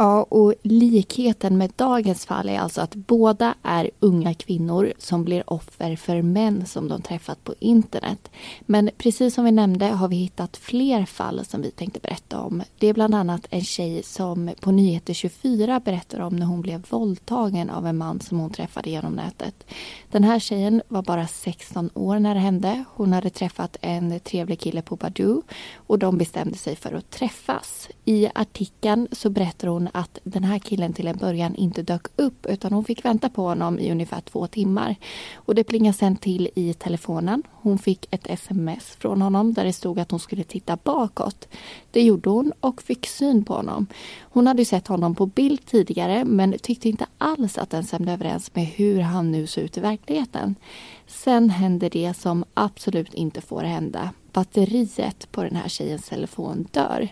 Ja, 0.00 0.22
och 0.22 0.54
likheten 0.62 1.58
med 1.58 1.72
dagens 1.76 2.26
fall 2.26 2.48
är 2.48 2.58
alltså 2.58 2.80
att 2.80 2.94
båda 2.94 3.54
är 3.62 3.90
unga 4.00 4.34
kvinnor 4.34 4.92
som 4.98 5.24
blir 5.24 5.52
offer 5.52 5.96
för 5.96 6.22
män 6.22 6.66
som 6.66 6.88
de 6.88 7.02
träffat 7.02 7.44
på 7.44 7.54
internet. 7.58 8.30
Men 8.60 8.90
precis 8.98 9.34
som 9.34 9.44
vi 9.44 9.52
nämnde 9.52 9.86
har 9.86 10.08
vi 10.08 10.16
hittat 10.16 10.56
fler 10.56 11.04
fall 11.04 11.44
som 11.44 11.62
vi 11.62 11.70
tänkte 11.70 12.00
berätta 12.00 12.40
om. 12.40 12.62
Det 12.78 12.86
är 12.86 12.94
bland 12.94 13.14
annat 13.14 13.46
en 13.50 13.64
tjej 13.64 14.02
som 14.02 14.50
på 14.60 14.70
Nyheter 14.70 15.14
24 15.14 15.80
berättar 15.80 16.20
om 16.20 16.36
när 16.36 16.46
hon 16.46 16.62
blev 16.62 16.84
våldtagen 16.90 17.70
av 17.70 17.86
en 17.86 17.96
man 17.96 18.20
som 18.20 18.38
hon 18.38 18.50
träffade 18.50 18.90
genom 18.90 19.12
nätet. 19.12 19.66
Den 20.10 20.24
här 20.24 20.38
tjejen 20.38 20.82
var 20.88 21.02
bara 21.02 21.26
16 21.26 21.90
år 21.94 22.18
när 22.18 22.34
det 22.34 22.40
hände. 22.40 22.84
Hon 22.94 23.12
hade 23.12 23.30
träffat 23.30 23.76
en 23.80 24.20
trevlig 24.20 24.60
kille 24.60 24.82
på 24.82 24.96
Badoo 24.96 25.42
och 25.76 25.98
de 25.98 26.18
bestämde 26.18 26.58
sig 26.58 26.76
för 26.76 26.92
att 26.92 27.10
träffas. 27.10 27.88
I 28.04 28.28
artikeln 28.34 29.08
så 29.12 29.30
berättar 29.30 29.68
hon 29.68 29.87
att 29.92 30.18
den 30.24 30.44
här 30.44 30.58
killen 30.58 30.92
till 30.92 31.06
en 31.06 31.16
början 31.16 31.54
inte 31.54 31.82
dök 31.82 32.06
upp 32.16 32.46
utan 32.46 32.72
hon 32.72 32.84
fick 32.84 33.04
vänta 33.04 33.28
på 33.28 33.42
honom 33.42 33.78
i 33.78 33.92
ungefär 33.92 34.20
två 34.20 34.46
timmar. 34.46 34.96
Och 35.34 35.54
det 35.54 35.64
plingade 35.64 35.96
sen 35.96 36.16
till 36.16 36.50
i 36.54 36.74
telefonen. 36.74 37.42
Hon 37.52 37.78
fick 37.78 38.06
ett 38.10 38.26
sms 38.30 38.84
från 38.84 39.22
honom 39.22 39.54
där 39.54 39.64
det 39.64 39.72
stod 39.72 40.00
att 40.00 40.10
hon 40.10 40.20
skulle 40.20 40.44
titta 40.44 40.78
bakåt. 40.84 41.48
Det 41.90 42.02
gjorde 42.02 42.30
hon 42.30 42.52
och 42.60 42.82
fick 42.82 43.06
syn 43.06 43.44
på 43.44 43.54
honom. 43.54 43.86
Hon 44.20 44.46
hade 44.46 44.64
sett 44.64 44.86
honom 44.86 45.14
på 45.14 45.26
bild 45.26 45.66
tidigare 45.66 46.24
men 46.24 46.58
tyckte 46.58 46.88
inte 46.88 47.06
alls 47.18 47.58
att 47.58 47.70
den 47.70 47.84
stämde 47.84 48.12
överens 48.12 48.54
med 48.54 48.66
hur 48.66 49.00
han 49.00 49.32
nu 49.32 49.46
såg 49.46 49.64
ut 49.64 49.76
i 49.76 49.80
verkligheten. 49.80 50.54
Sen 51.08 51.50
händer 51.50 51.90
det 51.90 52.14
som 52.14 52.44
absolut 52.54 53.14
inte 53.14 53.40
får 53.40 53.62
hända 53.62 54.10
batteriet 54.32 55.32
på 55.32 55.42
den 55.42 55.56
här 55.56 55.68
tjejens 55.68 56.08
telefon 56.08 56.66
dör. 56.70 57.08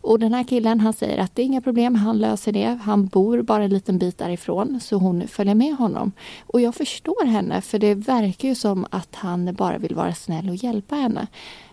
Och 0.00 0.18
den 0.18 0.34
här 0.34 0.44
killen 0.44 0.80
han 0.80 0.92
säger 0.92 1.18
att 1.18 1.36
det 1.36 1.42
är 1.42 1.46
inga 1.46 1.60
problem, 1.60 1.94
han 1.94 2.18
löser 2.18 2.52
det. 2.52 2.78
Han 2.82 3.06
bor 3.06 3.42
bara 3.42 3.64
en 3.64 3.70
liten 3.70 3.98
bit 3.98 4.18
därifrån 4.18 4.80
så 4.80 4.96
hon 4.96 5.28
följer 5.28 5.54
med 5.54 5.76
honom. 5.76 6.12
Och 6.46 6.60
jag 6.60 6.74
förstår 6.74 7.26
henne 7.26 7.60
för 7.60 7.78
det 7.78 7.94
verkar 7.94 8.48
ju 8.48 8.54
som 8.54 8.86
att 8.90 9.14
han 9.14 9.54
bara 9.54 9.78
vill 9.78 9.94
vara 9.94 10.14
snäll 10.14 10.48
och 10.48 10.56
hjälpa 10.56 10.94
henne. 10.94 11.26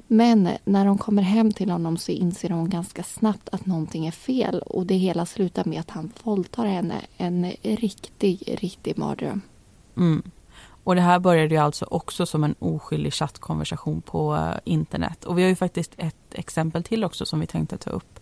Men 0.08 0.50
när 0.66 0.86
de 0.86 0.98
kommer 0.98 1.22
hem 1.22 1.52
till 1.52 1.70
honom 1.70 1.98
så 1.98 2.12
inser 2.12 2.50
hon 2.50 2.70
ganska 2.70 3.04
snabbt 3.04 3.50
att 3.52 3.66
någonting 3.66 4.08
är 4.08 4.12
fel 4.12 4.60
och 4.60 4.86
det 4.86 4.96
hela 4.96 5.26
slutar 5.26 5.66
med 5.66 5.80
att 5.80 5.90
han 5.90 6.12
våldtar 6.24 6.66
henne. 6.66 6.96
En 7.18 7.52
riktig, 7.62 8.58
riktig 8.62 8.98
mardröm. 8.98 9.42
Mm. 9.98 10.24
Och 10.88 10.96
det 10.96 11.02
här 11.02 11.20
började 11.20 11.56
ju 11.56 11.62
alltså 11.62 11.86
också 11.92 12.26
som 12.26 12.44
en 12.44 12.56
oskyldig 12.60 13.14
chattkonversation 13.14 14.02
på 14.02 14.36
eh, 14.36 14.60
internet. 14.64 15.26
Och 15.26 15.38
vi 15.38 15.42
har 15.42 15.50
ju 15.50 15.56
faktiskt 15.56 15.94
ett 15.98 16.16
exempel 16.34 16.84
till 16.84 17.04
också 17.04 17.26
som 17.26 17.40
vi 17.40 17.48
tänkte 17.48 17.78
ta 17.78 17.90
upp. 17.90 18.20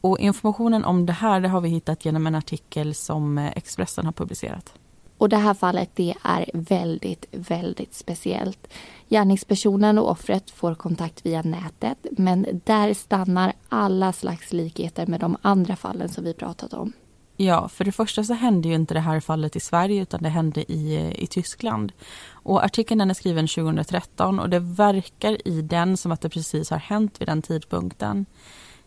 Och 0.00 0.18
informationen 0.18 0.84
om 0.84 1.06
det 1.06 1.12
här 1.12 1.40
det 1.40 1.48
har 1.48 1.60
vi 1.60 1.68
hittat 1.68 2.04
genom 2.04 2.26
en 2.26 2.34
artikel 2.34 2.94
som 2.94 3.38
eh, 3.38 3.52
Expressen 3.56 4.04
har 4.04 4.12
publicerat. 4.12 4.74
Och 5.18 5.28
det 5.28 5.36
här 5.36 5.54
fallet 5.54 5.90
det 5.94 6.14
är 6.22 6.50
väldigt, 6.54 7.26
väldigt 7.30 7.94
speciellt. 7.94 8.68
Gärningspersonen 9.08 9.98
och 9.98 10.10
offret 10.10 10.50
får 10.50 10.74
kontakt 10.74 11.26
via 11.26 11.42
nätet 11.42 11.98
men 12.10 12.60
där 12.64 12.94
stannar 12.94 13.52
alla 13.68 14.12
slags 14.12 14.52
likheter 14.52 15.06
med 15.06 15.20
de 15.20 15.36
andra 15.42 15.76
fallen 15.76 16.08
som 16.08 16.24
vi 16.24 16.34
pratat 16.34 16.72
om. 16.72 16.92
Ja, 17.36 17.68
för 17.68 17.84
det 17.84 17.92
första 17.92 18.24
så 18.24 18.34
hände 18.34 18.68
ju 18.68 18.74
inte 18.74 18.94
det 18.94 19.00
här 19.00 19.20
fallet 19.20 19.56
i 19.56 19.60
Sverige 19.60 20.02
utan 20.02 20.22
det 20.22 20.28
hände 20.28 20.72
i, 20.72 21.12
i 21.18 21.26
Tyskland. 21.26 21.92
Och 22.30 22.64
artikeln 22.64 22.98
den 22.98 23.10
är 23.10 23.14
skriven 23.14 23.46
2013 23.46 24.40
och 24.40 24.50
det 24.50 24.58
verkar 24.58 25.48
i 25.48 25.62
den 25.62 25.96
som 25.96 26.12
att 26.12 26.20
det 26.20 26.28
precis 26.28 26.70
har 26.70 26.78
hänt 26.78 27.20
vid 27.20 27.28
den 27.28 27.42
tidpunkten. 27.42 28.26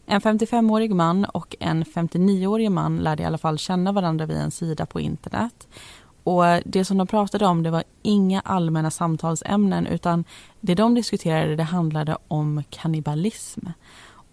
En 0.06 0.22
55-årig 0.22 0.96
man 0.96 1.26
och 1.26 1.56
en 1.60 1.84
59-årig 1.84 2.72
man 2.72 2.98
lärde 2.98 3.24
i 3.24 3.26
alla 3.26 3.38
fall 3.38 3.58
känna 3.58 3.92
varandra 3.92 4.26
via 4.26 4.42
en 4.42 4.52
sida 4.52 4.86
på 4.86 5.00
internet. 5.00 5.68
Och 6.24 6.44
det 6.66 6.86
som 6.86 6.98
de 6.98 7.08
pratade 7.08 7.46
om 7.46 7.64
det 7.64 7.72
var 7.72 7.84
inga 8.02 8.40
allmänna 8.40 8.92
samtalsämnen 8.92 9.88
utan 9.88 10.24
det 10.60 10.76
de 10.76 10.96
diskuterade 10.96 11.56
det 11.56 11.64
handlade 11.64 12.18
om 12.28 12.64
kannibalism. 12.70 13.68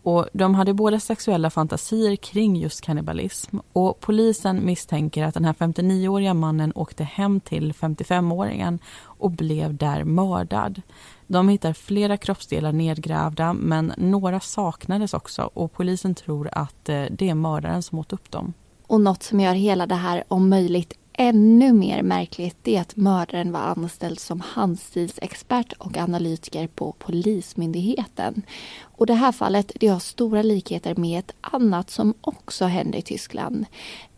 Och 0.05 0.29
de 0.33 0.55
hade 0.55 0.75
båda 0.75 1.01
sexuella 1.01 1.51
fantasier 1.51 2.17
kring 2.17 2.57
just 2.57 2.81
kannibalism. 2.81 3.59
Och 3.73 4.01
polisen 4.01 4.67
misstänker 4.67 5.25
att 5.25 5.35
den 5.35 5.45
här 5.45 5.53
59-åriga 5.53 6.35
mannen 6.35 6.73
åkte 6.75 7.05
hem 7.05 7.41
till 7.41 7.73
55-åringen 7.73 8.79
och 9.03 9.31
blev 9.31 9.77
där 9.77 10.05
mördad. 10.05 10.83
De 11.27 11.49
hittar 11.49 11.73
flera 11.73 12.17
kroppsdelar 12.17 12.73
nedgrävda 12.73 13.53
men 13.53 13.93
några 13.97 14.41
saknades 14.41 15.15
också 15.15 15.51
och 15.55 15.73
polisen 15.73 16.15
tror 16.15 16.49
att 16.53 16.89
eh, 16.89 17.05
det 17.11 17.29
är 17.29 17.35
mördaren 17.35 17.83
som 17.83 17.99
åt 17.99 18.13
upp 18.13 18.31
dem. 18.31 18.53
Och 18.87 19.01
något 19.01 19.23
som 19.23 19.41
gör 19.41 19.55
hela 19.55 19.87
det 19.87 19.95
här 19.95 20.25
om 20.29 20.49
möjligt 20.49 20.93
ännu 21.19 21.73
mer 21.73 22.03
märkligt 22.03 22.69
är 22.69 22.81
att 22.81 22.97
mördaren 22.97 23.53
var 23.53 23.61
anställd 23.61 24.21
som 24.21 24.41
handstilsexpert 24.41 25.73
och 25.73 25.97
analytiker 25.97 26.67
på 26.67 26.93
Polismyndigheten. 26.93 28.43
Och 28.83 29.07
det 29.07 29.15
här 29.15 29.33
fallet 29.33 29.73
det 29.81 29.87
har 29.87 29.99
stora 29.99 30.43
likheter 30.43 30.95
med 30.95 31.19
ett 31.19 31.35
annat 31.41 31.91
som 31.91 32.15
också 32.21 32.65
hände 32.65 32.99
i 32.99 33.03
Tyskland. 33.03 33.67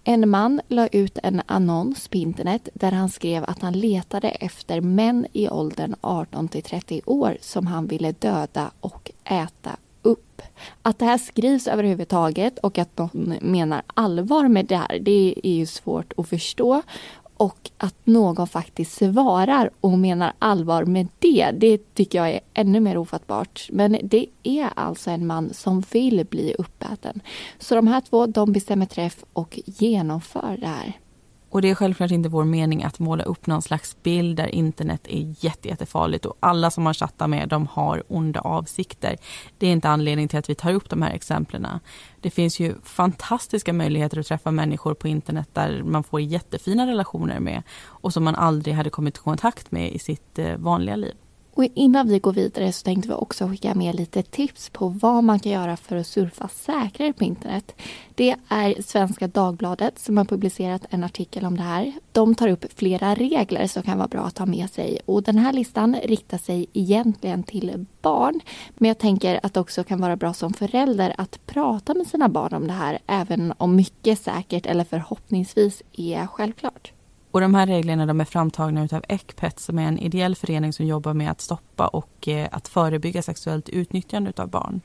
En 0.04 0.28
man 0.28 0.60
la 0.68 0.86
ut 0.86 1.18
en 1.22 1.42
annons 1.46 2.08
på 2.08 2.16
internet 2.16 2.68
där 2.74 2.92
han 2.92 3.08
skrev 3.08 3.44
att 3.44 3.62
han 3.62 3.72
letade 3.72 4.28
efter 4.28 4.80
män 4.80 5.26
i 5.32 5.48
åldern 5.48 5.94
18 6.00 6.48
till 6.48 6.62
30 6.62 7.00
år 7.06 7.36
som 7.40 7.66
han 7.66 7.86
ville 7.86 8.12
döda 8.12 8.70
och 8.80 9.10
äta 9.24 9.76
upp. 10.06 10.42
Att 10.82 10.98
det 10.98 11.04
här 11.04 11.18
skrivs 11.18 11.66
överhuvudtaget 11.66 12.58
och 12.58 12.78
att 12.78 12.98
någon 12.98 13.34
menar 13.40 13.82
allvar 13.94 14.48
med 14.48 14.66
det 14.66 14.76
här, 14.76 14.98
det 14.98 15.34
är 15.42 15.50
ju 15.50 15.66
svårt 15.66 16.12
att 16.16 16.28
förstå. 16.28 16.82
Och 17.36 17.70
att 17.78 17.94
någon 18.04 18.48
faktiskt 18.48 18.92
svarar 18.92 19.70
och 19.80 19.98
menar 19.98 20.32
allvar 20.38 20.84
med 20.84 21.08
det, 21.18 21.50
det 21.50 21.94
tycker 21.94 22.18
jag 22.18 22.30
är 22.30 22.40
ännu 22.54 22.80
mer 22.80 22.96
ofattbart. 22.96 23.68
Men 23.72 23.98
det 24.02 24.26
är 24.42 24.70
alltså 24.74 25.10
en 25.10 25.26
man 25.26 25.54
som 25.54 25.82
vill 25.90 26.26
bli 26.30 26.54
uppäten. 26.58 27.20
Så 27.58 27.74
de 27.74 27.86
här 27.86 28.00
två, 28.00 28.26
de 28.26 28.52
bestämmer 28.52 28.86
träff 28.86 29.24
och 29.32 29.60
genomför 29.64 30.56
det 30.60 30.66
här. 30.66 30.92
Och 31.56 31.62
det 31.62 31.70
är 31.70 31.74
självklart 31.74 32.10
inte 32.10 32.28
vår 32.28 32.44
mening 32.44 32.84
att 32.84 32.98
måla 32.98 33.24
upp 33.24 33.46
någon 33.46 33.62
slags 33.62 33.96
bild 34.02 34.36
där 34.36 34.46
internet 34.46 35.06
är 35.08 35.34
jätte, 35.44 35.68
jättefarligt 35.68 36.26
och 36.26 36.36
alla 36.40 36.70
som 36.70 36.84
man 36.84 36.94
chattar 36.94 37.26
med 37.26 37.48
de 37.48 37.66
har 37.66 38.02
onda 38.08 38.40
avsikter. 38.40 39.16
Det 39.58 39.66
är 39.66 39.72
inte 39.72 39.88
anledningen 39.88 40.28
till 40.28 40.38
att 40.38 40.50
vi 40.50 40.54
tar 40.54 40.72
upp 40.72 40.90
de 40.90 41.02
här 41.02 41.10
exemplen. 41.10 41.66
Det 42.20 42.30
finns 42.30 42.60
ju 42.60 42.74
fantastiska 42.82 43.72
möjligheter 43.72 44.18
att 44.18 44.26
träffa 44.26 44.50
människor 44.50 44.94
på 44.94 45.08
internet 45.08 45.48
där 45.52 45.82
man 45.82 46.04
får 46.04 46.20
jättefina 46.20 46.86
relationer 46.86 47.40
med 47.40 47.62
och 47.84 48.12
som 48.12 48.24
man 48.24 48.34
aldrig 48.34 48.74
hade 48.74 48.90
kommit 48.90 49.16
i 49.16 49.20
kontakt 49.20 49.70
med 49.70 49.92
i 49.92 49.98
sitt 49.98 50.38
eh, 50.38 50.56
vanliga 50.56 50.96
liv. 50.96 51.14
Och 51.56 51.64
innan 51.74 52.08
vi 52.08 52.18
går 52.18 52.32
vidare 52.32 52.72
så 52.72 52.84
tänkte 52.84 53.08
vi 53.08 53.14
också 53.14 53.48
skicka 53.48 53.74
med 53.74 53.94
lite 53.94 54.22
tips 54.22 54.70
på 54.70 54.88
vad 54.88 55.24
man 55.24 55.40
kan 55.40 55.52
göra 55.52 55.76
för 55.76 55.96
att 55.96 56.06
surfa 56.06 56.48
säkrare 56.48 57.12
på 57.12 57.24
internet. 57.24 57.74
Det 58.14 58.36
är 58.48 58.82
Svenska 58.82 59.28
Dagbladet 59.28 59.98
som 59.98 60.16
har 60.16 60.24
publicerat 60.24 60.86
en 60.90 61.04
artikel 61.04 61.44
om 61.44 61.56
det 61.56 61.62
här. 61.62 61.92
De 62.12 62.34
tar 62.34 62.48
upp 62.48 62.64
flera 62.74 63.14
regler 63.14 63.66
som 63.66 63.82
kan 63.82 63.98
vara 63.98 64.08
bra 64.08 64.20
att 64.20 64.38
ha 64.38 64.46
med 64.46 64.70
sig 64.70 64.98
och 65.04 65.22
den 65.22 65.38
här 65.38 65.52
listan 65.52 65.96
riktar 66.04 66.38
sig 66.38 66.66
egentligen 66.72 67.42
till 67.42 67.86
barn. 68.02 68.40
Men 68.74 68.88
jag 68.88 68.98
tänker 68.98 69.40
att 69.42 69.54
det 69.54 69.60
också 69.60 69.84
kan 69.84 70.00
vara 70.00 70.16
bra 70.16 70.34
som 70.34 70.52
förälder 70.52 71.14
att 71.18 71.46
prata 71.46 71.94
med 71.94 72.06
sina 72.06 72.28
barn 72.28 72.54
om 72.54 72.66
det 72.66 72.72
här 72.72 72.98
även 73.06 73.54
om 73.58 73.76
mycket 73.76 74.20
säkert 74.20 74.66
eller 74.66 74.84
förhoppningsvis 74.84 75.82
är 75.92 76.26
självklart. 76.26 76.92
Och 77.36 77.42
de 77.42 77.54
här 77.54 77.66
reglerna 77.66 78.06
de 78.06 78.20
är 78.20 78.24
framtagna 78.24 78.88
av 78.92 79.04
Ecpet 79.08 79.60
som 79.60 79.78
är 79.78 79.88
en 79.88 79.98
ideell 79.98 80.36
förening 80.36 80.72
som 80.72 80.86
jobbar 80.86 81.14
med 81.14 81.30
att 81.30 81.40
stoppa 81.40 81.86
och 81.86 82.28
eh, 82.28 82.48
att 82.52 82.68
förebygga 82.68 83.22
sexuellt 83.22 83.68
utnyttjande 83.68 84.32
av 84.36 84.48
barn. 84.48 84.80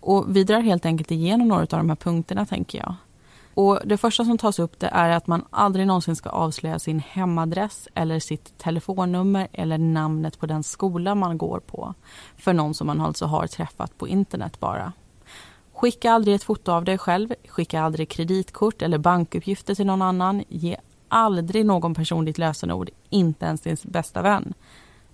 Och 0.00 0.36
vi 0.36 0.44
drar 0.44 0.60
helt 0.60 0.86
enkelt 0.86 1.10
igenom 1.10 1.48
några 1.48 1.62
av 1.62 1.68
de 1.68 1.88
här 1.88 1.96
punkterna 1.96 2.46
tänker 2.46 2.78
jag. 2.78 2.94
Och 3.54 3.80
det 3.84 3.96
första 3.96 4.24
som 4.24 4.38
tas 4.38 4.58
upp 4.58 4.80
det 4.80 4.86
är 4.86 5.10
att 5.10 5.26
man 5.26 5.44
aldrig 5.50 5.86
någonsin 5.86 6.16
ska 6.16 6.30
avslöja 6.30 6.78
sin 6.78 6.98
hemadress 6.98 7.88
eller 7.94 8.18
sitt 8.18 8.58
telefonnummer 8.58 9.48
eller 9.52 9.78
namnet 9.78 10.38
på 10.38 10.46
den 10.46 10.62
skola 10.62 11.14
man 11.14 11.38
går 11.38 11.60
på 11.60 11.94
för 12.36 12.52
någon 12.52 12.74
som 12.74 12.86
man 12.86 13.00
alltså 13.00 13.26
har 13.26 13.46
träffat 13.46 13.98
på 13.98 14.08
internet 14.08 14.60
bara. 14.60 14.92
Skicka 15.74 16.12
aldrig 16.12 16.34
ett 16.34 16.44
foto 16.44 16.72
av 16.72 16.84
dig 16.84 16.98
själv, 16.98 17.34
skicka 17.48 17.82
aldrig 17.82 18.08
kreditkort 18.08 18.82
eller 18.82 18.98
bankuppgifter 18.98 19.74
till 19.74 19.86
någon 19.86 20.02
annan. 20.02 20.44
Ge 20.48 20.76
aldrig 21.10 21.66
någon 21.66 21.94
person 21.94 22.24
ditt 22.24 22.38
lösenord, 22.38 22.90
inte 23.10 23.46
ens 23.46 23.60
din 23.60 23.76
bästa 23.82 24.22
vän. 24.22 24.54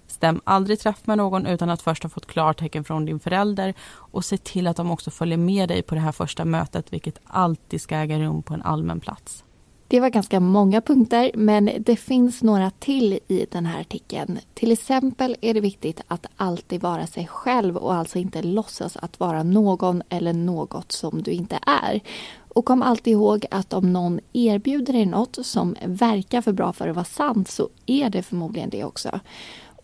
Stäm 0.07 0.41
aldrig 0.45 0.81
träff 0.81 1.07
med 1.07 1.19
någon 1.19 1.47
utan 1.47 1.71
att 1.71 1.83
först 1.83 2.03
ha 2.03 2.11
fått 2.11 2.27
klartecken 2.27 2.85
från 2.85 3.05
din 3.05 3.21
förälder 3.21 3.75
och 3.89 4.25
se 4.25 4.37
till 4.37 4.67
att 4.67 4.77
de 4.77 4.91
också 4.91 5.11
följer 5.11 5.39
med 5.39 5.69
dig 5.69 5.83
på 5.83 5.95
det 5.95 6.01
här 6.01 6.13
första 6.13 6.45
mötet 6.45 6.93
vilket 6.93 7.21
alltid 7.25 7.81
ska 7.81 7.97
äga 7.97 8.19
rum 8.19 8.43
på 8.43 8.55
en 8.55 8.63
allmän 8.63 9.01
plats. 9.01 9.45
Det 9.89 10.01
var 10.01 10.09
ganska 10.09 10.41
många 10.41 10.81
punkter, 10.81 11.31
men 11.35 11.71
det 11.81 11.97
finns 11.97 12.43
några 12.43 12.71
till 12.71 13.19
i 13.29 13.47
den 13.51 13.67
här 13.67 13.81
artikeln. 13.81 14.39
Till 14.55 14.73
exempel 14.73 15.37
är 15.41 15.55
det 15.55 15.61
viktigt 15.61 16.01
att 16.09 16.27
alltid 16.37 16.83
vara 16.83 17.07
sig 17.07 17.27
själv 17.27 17.77
och 17.77 17.95
alltså 17.95 18.19
inte 18.19 18.43
låtsas 18.43 18.97
att 18.97 19.21
vara 19.21 19.43
någon 19.43 20.03
eller 20.09 20.33
något 20.33 20.93
som 20.93 21.23
du 21.23 21.31
inte 21.31 21.59
är. 21.67 22.01
Och 22.49 22.65
kom 22.65 22.83
alltid 22.83 23.13
ihåg 23.13 23.47
att 23.51 23.73
om 23.73 23.93
någon 23.93 24.21
erbjuder 24.33 24.93
dig 24.93 25.07
något 25.07 25.39
som 25.47 25.77
verkar 25.85 26.43
för 26.43 26.53
bra 26.53 26.73
för 26.73 26.89
att 26.89 26.97
vara 26.97 27.05
sant 27.05 27.49
så 27.49 27.69
är 27.87 28.11
det 28.11 28.23
förmodligen 28.23 28.71
det 28.71 28.85
också. 28.85 29.21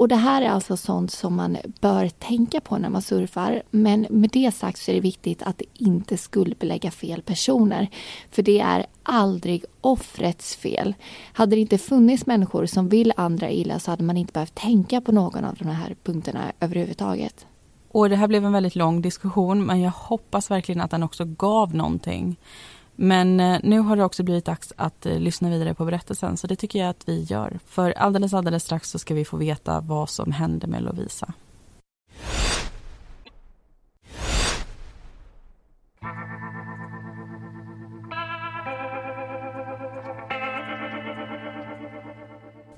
Och 0.02 0.08
det 0.08 0.16
här 0.16 0.42
är 0.42 0.48
alltså 0.48 0.76
sånt 0.76 1.10
som 1.10 1.36
man 1.36 1.56
bör 1.80 2.08
tänka 2.08 2.60
på 2.60 2.78
när 2.78 2.88
man 2.88 3.02
surfar. 3.02 3.62
Men 3.70 4.06
med 4.10 4.30
det 4.30 4.54
sagt 4.54 4.78
så 4.78 4.90
är 4.90 4.94
det 4.94 5.00
viktigt 5.00 5.42
att 5.42 5.62
inte 5.74 6.16
skuldbelägga 6.16 6.90
fel 6.90 7.22
personer. 7.22 7.88
För 8.30 8.42
det 8.42 8.60
är 8.60 8.86
aldrig 9.02 9.64
offrets 9.80 10.56
fel. 10.56 10.94
Hade 11.32 11.56
det 11.56 11.60
inte 11.60 11.78
funnits 11.78 12.26
människor 12.26 12.66
som 12.66 12.88
vill 12.88 13.12
andra 13.16 13.50
illa 13.50 13.78
så 13.78 13.90
hade 13.90 14.04
man 14.04 14.16
inte 14.16 14.32
behövt 14.32 14.54
tänka 14.54 15.00
på 15.00 15.12
någon 15.12 15.44
av 15.44 15.54
de 15.54 15.68
här 15.68 15.96
punkterna 16.02 16.52
överhuvudtaget. 16.60 17.46
Och 17.88 18.08
det 18.08 18.16
här 18.16 18.28
blev 18.28 18.44
en 18.44 18.52
väldigt 18.52 18.76
lång 18.76 19.02
diskussion 19.02 19.66
men 19.66 19.80
jag 19.80 19.90
hoppas 19.90 20.50
verkligen 20.50 20.80
att 20.80 20.90
den 20.90 21.02
också 21.02 21.24
gav 21.24 21.74
någonting. 21.74 22.36
Men 22.96 23.40
eh, 23.40 23.60
nu 23.62 23.78
har 23.78 23.96
det 23.96 24.04
också 24.04 24.22
blivit 24.22 24.44
dags 24.44 24.72
att 24.76 25.06
eh, 25.06 25.18
lyssna 25.18 25.50
vidare 25.50 25.74
på 25.74 25.84
berättelsen 25.84 26.36
så 26.36 26.46
det 26.46 26.56
tycker 26.56 26.78
jag 26.78 26.88
att 26.88 27.08
vi 27.08 27.22
gör. 27.22 27.58
För 27.66 27.90
alldeles 27.90 28.34
alldeles 28.34 28.62
strax 28.62 28.90
så 28.90 28.98
ska 28.98 29.14
vi 29.14 29.24
få 29.24 29.36
veta 29.36 29.80
vad 29.80 30.10
som 30.10 30.32
hände 30.32 30.66
med 30.66 30.82
Lovisa. 30.82 31.32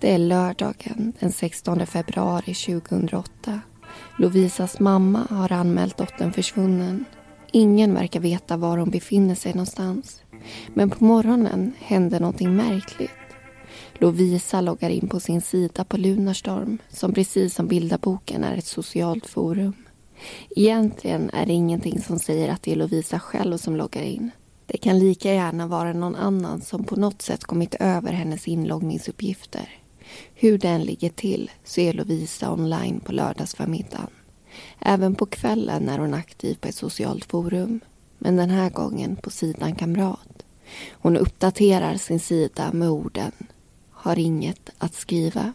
Det 0.00 0.14
är 0.14 0.18
lördagen 0.18 1.12
den 1.21 1.33
16 1.33 1.87
februari 1.87 2.54
2008. 2.54 3.61
Lovisas 4.18 4.80
mamma 4.80 5.26
har 5.30 5.52
anmält 5.52 5.97
dottern 5.97 6.33
försvunnen 6.33 7.04
Ingen 7.56 7.94
verkar 7.94 8.20
veta 8.20 8.56
var 8.56 8.78
hon 8.78 8.90
befinner 8.90 9.34
sig 9.34 9.52
någonstans. 9.52 10.23
Men 10.75 10.90
på 10.90 11.04
morgonen 11.04 11.73
händer 11.78 12.20
någonting 12.20 12.56
märkligt. 12.56 13.11
Lovisa 13.94 14.61
loggar 14.61 14.90
in 14.90 15.08
på 15.08 15.20
sin 15.20 15.40
sida 15.40 15.84
på 15.84 15.96
Lunarstorm 15.96 16.78
som 16.88 17.12
precis 17.12 17.54
som 17.54 17.66
bildarboken 17.68 18.44
är 18.44 18.56
ett 18.56 18.66
socialt 18.66 19.26
forum. 19.26 19.75
Egentligen 20.56 21.30
är 21.30 21.46
det 21.46 21.52
ingenting 21.52 22.00
som 22.00 22.18
säger 22.18 22.52
att 22.52 22.62
det 22.62 22.73
är 22.73 22.76
Lovisa 22.76 23.20
själv 23.20 23.56
som 23.56 23.76
loggar 23.76 24.02
in. 24.02 24.30
Det 24.66 24.78
kan 24.78 24.99
lika 24.99 25.34
gärna 25.34 25.66
vara 25.66 25.92
någon 25.92 26.16
annan 26.16 26.61
som 26.61 26.84
på 26.84 26.96
något 26.96 27.23
sätt 27.23 27.44
kommit 27.44 27.75
över 27.75 28.12
hennes 28.12 28.49
inloggningsuppgifter. 28.49 29.68
Hur 30.34 30.58
den 30.58 30.82
ligger 30.82 31.11
till 31.11 31.50
så 31.64 31.80
är 31.80 31.92
Lovisa 31.92 32.52
online 32.52 33.00
på 33.00 33.12
lördagsförmiddagen. 33.12 34.11
Även 34.78 35.14
på 35.14 35.26
kvällen 35.26 35.88
är 35.88 35.99
hon 35.99 36.14
aktiv 36.14 36.54
på 36.61 36.68
ett 36.68 36.75
socialt 36.75 37.25
forum. 37.25 37.80
Men 38.18 38.37
den 38.37 38.50
här 38.50 38.70
gången 38.70 39.16
på 39.16 39.30
sidan 39.30 39.75
Kamrat. 39.75 40.44
Hon 40.92 41.16
uppdaterar 41.16 41.96
sin 41.96 42.20
sida 42.20 42.73
med 42.73 42.90
orden 42.90 43.32
Har 43.90 44.18
inget 44.18 44.70
att 44.78 44.94
skriva. 44.94 45.52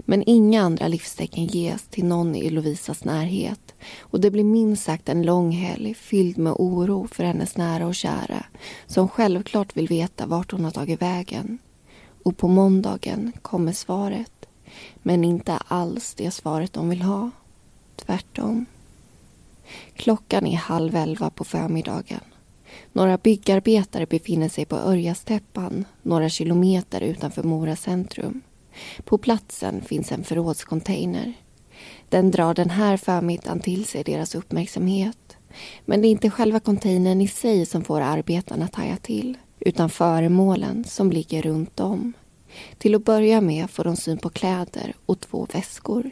Men 0.00 0.22
inga 0.26 0.62
andra 0.62 0.88
livstecken 0.88 1.46
ges 1.46 1.82
till 1.82 2.04
någon 2.04 2.34
i 2.34 2.50
Lovisas 2.50 3.04
närhet 3.04 3.74
och 4.00 4.20
det 4.20 4.30
blir 4.30 4.44
minst 4.44 4.84
sagt 4.84 5.08
en 5.08 5.22
lång 5.22 5.50
helg 5.50 5.94
fylld 5.94 6.38
med 6.38 6.52
oro 6.52 7.08
för 7.12 7.24
hennes 7.24 7.56
nära 7.56 7.86
och 7.86 7.94
kära 7.94 8.44
som 8.86 9.08
självklart 9.08 9.76
vill 9.76 9.88
veta 9.88 10.26
vart 10.26 10.52
hon 10.52 10.64
har 10.64 10.70
tagit 10.70 11.02
vägen. 11.02 11.58
Och 12.22 12.36
på 12.36 12.48
måndagen 12.48 13.32
kommer 13.42 13.72
svaret. 13.72 14.46
Men 15.02 15.24
inte 15.24 15.56
alls 15.56 16.14
det 16.14 16.30
svaret 16.30 16.72
de 16.72 16.88
vill 16.88 17.02
ha. 17.02 17.30
Tvärtom. 17.96 18.66
Klockan 19.96 20.46
är 20.46 20.56
halv 20.56 20.96
elva 20.96 21.30
på 21.30 21.44
förmiddagen. 21.44 22.20
Några 22.92 23.18
byggarbetare 23.18 24.06
befinner 24.06 24.48
sig 24.48 24.64
på 24.64 24.76
Örjastäppan, 24.76 25.84
några 26.02 26.28
kilometer 26.28 27.00
utanför 27.00 27.42
Mora 27.42 27.76
centrum. 27.76 28.40
På 29.04 29.18
platsen 29.18 29.82
finns 29.82 30.12
en 30.12 30.24
förrådscontainer. 30.24 31.32
Den 32.08 32.30
drar 32.30 32.54
den 32.54 32.70
här 32.70 32.96
förmiddagen 32.96 33.60
till 33.60 33.84
sig 33.84 34.04
deras 34.04 34.34
uppmärksamhet. 34.34 35.36
Men 35.84 36.00
det 36.00 36.08
är 36.08 36.10
inte 36.10 36.30
själva 36.30 36.60
containern 36.60 37.20
i 37.20 37.28
sig 37.28 37.66
som 37.66 37.84
får 37.84 38.00
arbetarna 38.00 38.64
att 38.64 38.74
haja 38.74 38.96
till 38.96 39.38
utan 39.60 39.90
föremålen 39.90 40.84
som 40.84 41.12
ligger 41.12 41.42
runt 41.42 41.80
om. 41.80 42.12
Till 42.78 42.94
att 42.94 43.04
börja 43.04 43.40
med 43.40 43.70
får 43.70 43.84
de 43.84 43.96
syn 43.96 44.18
på 44.18 44.30
kläder 44.30 44.94
och 45.06 45.20
två 45.20 45.46
väskor. 45.52 46.10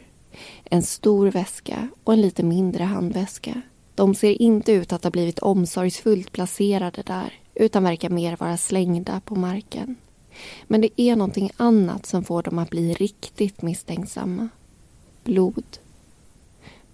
En 0.63 0.83
stor 0.83 1.31
väska 1.31 1.87
och 2.03 2.13
en 2.13 2.21
lite 2.21 2.43
mindre 2.43 2.83
handväska. 2.83 3.61
De 3.95 4.15
ser 4.15 4.41
inte 4.41 4.71
ut 4.71 4.93
att 4.93 5.03
ha 5.03 5.11
blivit 5.11 5.39
omsorgsfullt 5.39 6.31
placerade 6.31 7.01
där 7.01 7.33
utan 7.55 7.83
verkar 7.83 8.09
mer 8.09 8.37
vara 8.37 8.57
slängda 8.57 9.21
på 9.25 9.35
marken. 9.35 9.95
Men 10.67 10.81
det 10.81 11.01
är 11.01 11.15
någonting 11.15 11.51
annat 11.57 12.05
som 12.05 12.23
får 12.23 12.43
dem 12.43 12.59
att 12.59 12.69
bli 12.69 12.93
riktigt 12.93 13.61
misstänksamma. 13.61 14.49
Blod. 15.23 15.77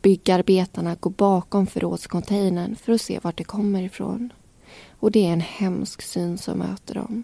Byggarbetarna 0.01 0.95
går 0.95 1.11
bakom 1.11 1.67
förrådscontainern 1.67 2.75
för 2.75 2.93
att 2.93 3.01
se 3.01 3.19
vart 3.23 3.37
det 3.37 3.43
kommer 3.43 3.83
ifrån. 3.83 4.33
Och 4.89 5.11
det 5.11 5.25
är 5.25 5.33
en 5.33 5.41
hemsk 5.41 6.01
syn 6.01 6.37
som 6.37 6.57
möter 6.59 6.93
dem. 6.93 7.23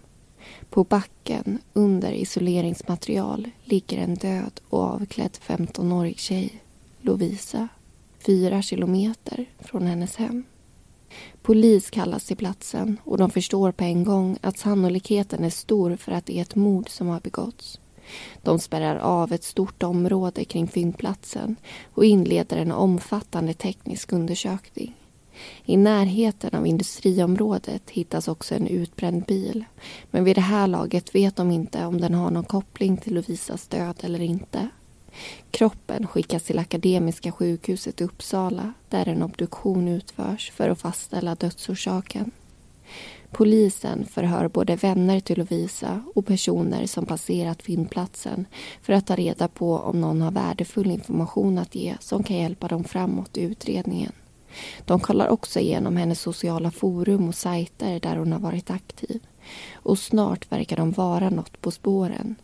På 0.70 0.84
backen 0.84 1.58
under 1.72 2.12
isoleringsmaterial 2.12 3.48
ligger 3.64 3.98
en 3.98 4.14
död 4.14 4.60
och 4.68 4.82
avklädd 4.82 5.38
15-årig 5.46 6.18
tjej, 6.18 6.62
Lovisa, 7.00 7.68
fyra 8.26 8.62
kilometer 8.62 9.46
från 9.58 9.86
hennes 9.86 10.16
hem. 10.16 10.44
Polis 11.42 11.90
kallas 11.90 12.24
till 12.24 12.36
platsen 12.36 13.00
och 13.04 13.18
de 13.18 13.30
förstår 13.30 13.72
på 13.72 13.84
en 13.84 14.04
gång 14.04 14.38
att 14.40 14.58
sannolikheten 14.58 15.44
är 15.44 15.50
stor 15.50 15.96
för 15.96 16.12
att 16.12 16.26
det 16.26 16.38
är 16.38 16.42
ett 16.42 16.54
mord 16.54 16.88
som 16.88 17.08
har 17.08 17.20
begåtts. 17.20 17.80
De 18.42 18.58
spärrar 18.58 18.96
av 18.96 19.32
ett 19.32 19.44
stort 19.44 19.82
område 19.82 20.44
kring 20.44 20.68
fyndplatsen 20.68 21.56
och 21.94 22.04
inleder 22.04 22.56
en 22.56 22.72
omfattande 22.72 23.54
teknisk 23.54 24.12
undersökning. 24.12 24.94
I 25.64 25.76
närheten 25.76 26.54
av 26.54 26.66
industriområdet 26.66 27.90
hittas 27.90 28.28
också 28.28 28.54
en 28.54 28.66
utbränd 28.66 29.24
bil. 29.24 29.64
Men 30.10 30.24
vid 30.24 30.36
det 30.36 30.40
här 30.40 30.66
laget 30.66 31.14
vet 31.14 31.36
de 31.36 31.50
inte 31.50 31.86
om 31.86 32.00
den 32.00 32.14
har 32.14 32.30
någon 32.30 32.44
koppling 32.44 32.96
till 32.96 33.14
Lovisas 33.14 33.68
död 33.68 33.96
eller 34.02 34.22
inte. 34.22 34.68
Kroppen 35.50 36.06
skickas 36.06 36.42
till 36.42 36.58
Akademiska 36.58 37.32
sjukhuset 37.32 38.00
i 38.00 38.04
Uppsala 38.04 38.72
där 38.88 39.08
en 39.08 39.22
obduktion 39.22 39.88
utförs 39.88 40.50
för 40.50 40.68
att 40.68 40.80
fastställa 40.80 41.34
dödsorsaken. 41.34 42.30
Polisen 43.30 44.04
förhör 44.04 44.48
både 44.48 44.76
vänner 44.76 45.20
till 45.20 45.38
Lovisa 45.38 46.02
och 46.14 46.26
personer 46.26 46.86
som 46.86 47.06
passerat 47.06 47.62
fyndplatsen 47.62 48.46
för 48.82 48.92
att 48.92 49.06
ta 49.06 49.16
reda 49.16 49.48
på 49.48 49.78
om 49.78 50.00
någon 50.00 50.22
har 50.22 50.30
värdefull 50.30 50.90
information 50.90 51.58
att 51.58 51.74
ge 51.74 51.96
som 52.00 52.22
kan 52.22 52.36
hjälpa 52.36 52.68
dem 52.68 52.84
framåt 52.84 53.36
i 53.36 53.42
utredningen. 53.42 54.12
De 54.84 55.00
kollar 55.00 55.28
också 55.28 55.60
igenom 55.60 55.96
hennes 55.96 56.20
sociala 56.20 56.70
forum 56.70 57.28
och 57.28 57.34
sajter 57.34 58.00
där 58.00 58.16
hon 58.16 58.32
har 58.32 58.40
varit 58.40 58.70
aktiv. 58.70 59.22
Och 59.74 59.98
snart 59.98 60.52
verkar 60.52 60.76
de 60.76 60.92
vara 60.92 61.30
något 61.30 61.60
på 61.60 61.70
spåren. 61.70 62.34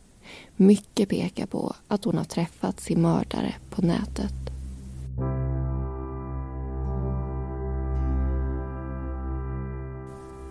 Mycket 0.56 1.08
pekar 1.08 1.46
på 1.46 1.74
att 1.88 2.04
hon 2.04 2.18
har 2.18 2.24
träffat 2.24 2.80
sin 2.80 3.02
mördare 3.02 3.54
på 3.70 3.82
nätet. 3.82 4.34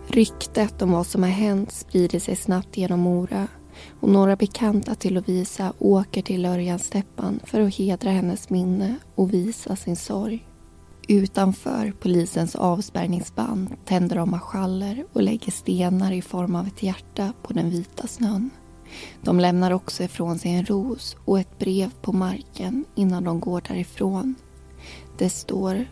Ryktet 0.06 0.82
om 0.82 0.92
vad 0.92 1.06
som 1.06 1.22
har 1.22 1.30
hänt 1.30 1.72
sprider 1.72 2.18
sig 2.18 2.36
snabbt 2.36 2.76
genom 2.76 3.00
Mora 3.00 3.48
och 4.00 4.08
några 4.08 4.36
bekanta 4.36 4.94
till 4.94 5.14
Lovisa 5.14 5.72
åker 5.78 6.22
till 6.22 6.46
Örjansteppan 6.46 7.40
för 7.44 7.60
att 7.60 7.74
hedra 7.74 8.10
hennes 8.10 8.50
minne 8.50 8.96
och 9.14 9.34
visa 9.34 9.76
sin 9.76 9.96
sorg. 9.96 10.51
Utanför 11.08 11.92
polisens 12.00 12.56
avspärrningsband 12.56 13.76
tänder 13.84 14.16
de 14.16 14.30
marschaller 14.30 15.04
och 15.12 15.22
lägger 15.22 15.52
stenar 15.52 16.12
i 16.12 16.22
form 16.22 16.56
av 16.56 16.66
ett 16.66 16.82
hjärta 16.82 17.32
på 17.42 17.52
den 17.52 17.70
vita 17.70 18.06
snön. 18.06 18.50
De 19.22 19.40
lämnar 19.40 19.70
också 19.70 20.02
ifrån 20.02 20.38
sig 20.38 20.50
en 20.50 20.66
ros 20.66 21.16
och 21.24 21.40
ett 21.40 21.58
brev 21.58 21.90
på 22.02 22.12
marken 22.12 22.84
innan 22.94 23.24
de 23.24 23.40
går 23.40 23.62
därifrån. 23.68 24.34
Det 25.18 25.30
står 25.30 25.86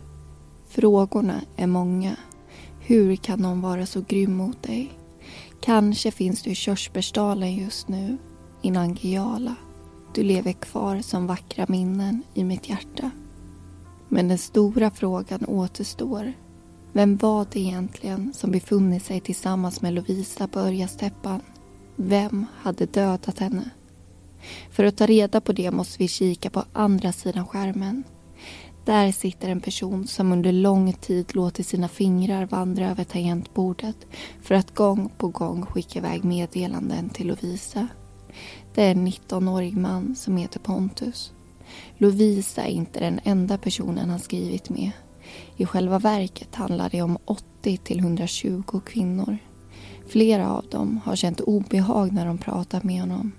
Frågorna 0.67 1.41
är 1.55 1.67
många. 1.67 2.15
Hur 2.79 3.15
kan 3.15 3.39
någon 3.39 3.61
vara 3.61 3.85
så 3.85 4.01
grym 4.07 4.33
mot 4.33 4.63
dig? 4.63 4.91
Kanske 5.61 6.11
finns 6.11 6.41
du 6.41 6.49
i 6.49 6.55
Körsbärsdalen 6.55 7.55
just 7.55 7.87
nu, 7.87 8.17
i 8.61 8.71
Nangijala. 8.71 9.55
Du 10.13 10.23
lever 10.23 10.53
kvar 10.53 11.01
som 11.01 11.27
vackra 11.27 11.65
minnen 11.69 12.23
i 12.33 12.43
mitt 12.43 12.69
hjärta. 12.69 13.11
Men 14.13 14.27
den 14.27 14.37
stora 14.37 14.91
frågan 14.91 15.45
återstår. 15.45 16.33
Vem 16.93 17.17
var 17.17 17.47
det 17.51 17.59
egentligen 17.59 18.33
som 18.33 18.51
befunnit 18.51 19.05
sig 19.05 19.19
tillsammans 19.19 19.81
med 19.81 19.93
Lovisa 19.93 20.47
på 20.47 20.59
Örjastäppan? 20.59 21.41
Vem 21.95 22.45
hade 22.55 22.85
dödat 22.85 23.39
henne? 23.39 23.69
För 24.71 24.83
att 24.83 24.97
ta 24.97 25.05
reda 25.05 25.41
på 25.41 25.51
det 25.51 25.71
måste 25.71 25.97
vi 25.97 26.07
kika 26.07 26.49
på 26.49 26.63
andra 26.73 27.11
sidan 27.11 27.47
skärmen. 27.47 28.03
Där 28.85 29.11
sitter 29.11 29.49
en 29.49 29.61
person 29.61 30.07
som 30.07 30.31
under 30.31 30.51
lång 30.51 30.93
tid 30.93 31.35
låtit 31.35 31.67
sina 31.67 31.87
fingrar 31.87 32.45
vandra 32.45 32.89
över 32.89 33.03
tangentbordet 33.03 33.97
för 34.41 34.55
att 34.55 34.75
gång 34.75 35.09
på 35.17 35.27
gång 35.27 35.65
skicka 35.65 35.99
iväg 35.99 36.23
meddelanden 36.23 37.09
till 37.09 37.27
Lovisa. 37.27 37.87
Det 38.73 38.83
är 38.83 38.91
en 38.91 39.07
19-årig 39.07 39.77
man 39.77 40.15
som 40.15 40.37
heter 40.37 40.59
Pontus. 40.59 41.33
Lovisa 41.97 42.61
är 42.61 42.71
inte 42.71 42.99
den 42.99 43.19
enda 43.23 43.57
personen 43.57 44.09
han 44.09 44.19
skrivit 44.19 44.69
med. 44.69 44.91
I 45.57 45.65
själva 45.65 45.99
verket 45.99 46.55
handlar 46.55 46.89
det 46.89 47.01
om 47.01 47.17
80 47.25 47.77
till 47.77 47.99
120 47.99 48.81
kvinnor. 48.85 49.37
Flera 50.07 50.49
av 50.49 50.65
dem 50.71 50.99
har 51.05 51.15
känt 51.15 51.41
obehag 51.41 52.11
när 52.11 52.25
de 52.25 52.37
pratat 52.37 52.83
med 52.83 53.01
honom. 53.01 53.31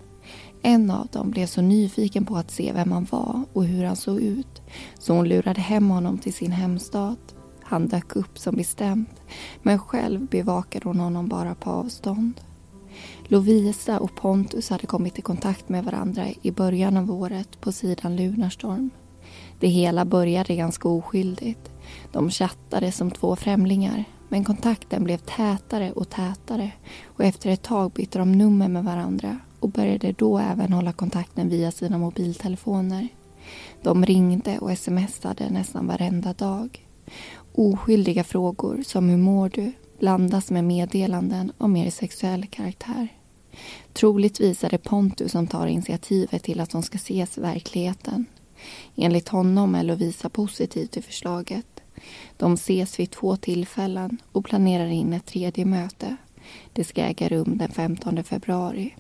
En 0.63 0.91
av 0.91 1.07
dem 1.07 1.31
blev 1.31 1.47
så 1.47 1.63
nyfiken 1.63 2.27
på 2.27 2.37
att 2.37 2.51
se 2.51 2.73
vem 2.73 2.93
han 2.93 3.07
var 3.11 3.43
och 3.53 3.65
hur 3.65 3.85
han 3.85 3.97
såg 3.97 4.21
ut 4.21 4.63
så 4.99 5.15
hon 5.15 5.29
lurade 5.29 5.61
hem 5.61 5.91
honom 5.91 6.19
till 6.19 6.35
sin 6.35 6.53
hemstad. 6.53 7.17
Han 7.63 7.89
dök 7.89 8.17
upp 8.17 8.39
som 8.39 8.57
bestämt 8.57 9.23
men 9.63 9.79
själv 9.79 10.27
bevakade 10.27 10.89
hon 10.89 11.01
honom 11.01 11.29
bara 11.29 11.55
på 11.55 11.71
avstånd. 11.71 12.41
Lovisa 13.25 13.99
och 13.99 14.15
Pontus 14.17 14.71
hade 14.71 14.87
kommit 14.87 15.19
i 15.19 15.23
kontakt 15.23 15.69
med 15.69 15.85
varandra 15.85 16.27
i 16.43 16.51
början 16.51 16.97
av 16.97 17.11
året 17.11 17.61
på 17.61 17.73
sidan 17.73 18.17
Lunarstorm. 18.17 18.91
Det 19.61 19.69
hela 19.69 20.05
började 20.05 20.57
ganska 20.57 20.89
oskyldigt. 20.89 21.71
De 22.13 22.31
chattade 22.31 22.93
som 22.93 23.11
två 23.11 23.37
främlingar 23.37 24.05
men 24.29 24.45
kontakten 24.45 25.05
blev 25.05 25.19
tätare 25.19 25.93
och 25.93 26.11
tätare 26.11 26.71
och 27.05 27.25
efter 27.25 27.51
ett 27.51 27.63
tag 27.63 27.93
bytte 27.93 28.19
de 28.19 28.33
nummer 28.33 28.69
med 28.69 28.85
varandra 28.85 29.39
och 29.61 29.69
började 29.69 30.13
då 30.13 30.39
även 30.39 30.73
hålla 30.73 30.93
kontakten 30.93 31.49
via 31.49 31.71
sina 31.71 31.99
mobiltelefoner. 31.99 33.09
De 33.83 34.07
ringde 34.07 34.59
och 34.59 34.79
smsade 34.79 35.51
nästan 35.51 35.87
varenda 35.87 36.33
dag. 36.33 36.87
Oskyldiga 37.55 38.25
frågor 38.25 38.83
som 38.87 39.09
hur 39.09 39.17
mår 39.17 39.49
du 39.49 39.73
blandas 40.03 40.51
med 40.51 40.65
meddelanden 40.65 41.53
av 41.59 41.71
mer 41.71 41.91
sexuell 41.91 42.47
karaktär. 42.47 43.09
Troligtvis 43.93 44.65
är 44.65 44.71
det 44.71 44.79
Pontus 44.79 45.33
som 45.33 45.47
tar 45.47 45.67
initiativet 45.67 46.43
till 46.43 46.61
att 46.61 46.71
de 46.71 46.83
ska 46.83 46.97
ses 46.97 47.39
i 47.39 47.41
verkligheten. 47.41 48.27
Enligt 48.97 49.29
honom 49.29 49.75
är 49.75 49.83
Lovisa 49.83 50.29
positiv 50.29 50.87
till 50.87 51.03
förslaget. 51.03 51.67
De 52.37 52.55
ses 52.55 53.01
vid 53.01 53.11
två 53.11 53.37
tillfällen 53.37 54.19
och 54.33 54.45
planerar 54.45 54.87
in 54.87 55.13
ett 55.13 55.27
tredje 55.27 55.65
möte. 55.65 56.17
Det 56.73 56.85
ska 56.85 57.03
äga 57.03 57.29
rum 57.29 57.59
den 57.59 57.71
15 57.71 58.25
februari. 58.25 58.95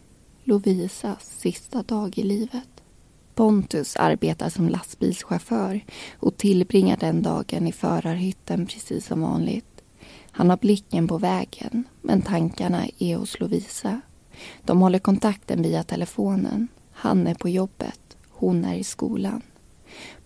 Lovisas 0.44 1.38
sista 1.38 1.82
dag 1.82 2.18
i 2.18 2.22
livet. 2.22 2.82
Pontus 3.34 3.96
arbetar 3.96 4.48
som 4.48 4.68
lastbilschaufför 4.68 5.80
och 6.12 6.36
tillbringar 6.36 6.96
den 6.96 7.22
dagen 7.22 7.66
i 7.66 7.72
förarhytten 7.72 8.66
precis 8.66 9.06
som 9.06 9.20
vanligt. 9.20 9.71
Han 10.32 10.50
har 10.50 10.56
blicken 10.56 11.08
på 11.08 11.18
vägen, 11.18 11.84
men 12.00 12.22
tankarna 12.22 12.86
är 12.98 13.16
hos 13.16 13.40
Lovisa. 13.40 14.00
De 14.64 14.80
håller 14.80 14.98
kontakten 14.98 15.62
via 15.62 15.82
telefonen. 15.82 16.68
Han 16.92 17.26
är 17.26 17.34
på 17.34 17.48
jobbet, 17.48 18.16
hon 18.30 18.64
är 18.64 18.74
i 18.74 18.84
skolan. 18.84 19.42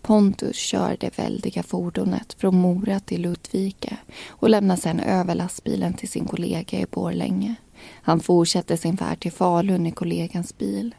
Pontus 0.02 0.56
kör 0.56 0.96
det 1.00 1.18
väldiga 1.18 1.62
fordonet 1.62 2.34
från 2.38 2.56
Mora 2.60 3.00
till 3.00 3.22
Ludvika 3.22 3.96
och 4.28 4.50
lämnar 4.50 4.76
sedan 4.76 5.00
över 5.00 5.34
lastbilen 5.34 5.94
till 5.94 6.08
sin 6.08 6.24
kollega 6.24 6.78
i 6.78 6.86
Borlänge. 6.90 7.54
Han 7.92 8.20
fortsätter 8.20 8.76
sin 8.76 8.96
färd 8.96 9.20
till 9.20 9.32
Falun 9.32 9.86
i 9.86 9.90
kollegans 9.90 10.58
bil. 10.58 10.94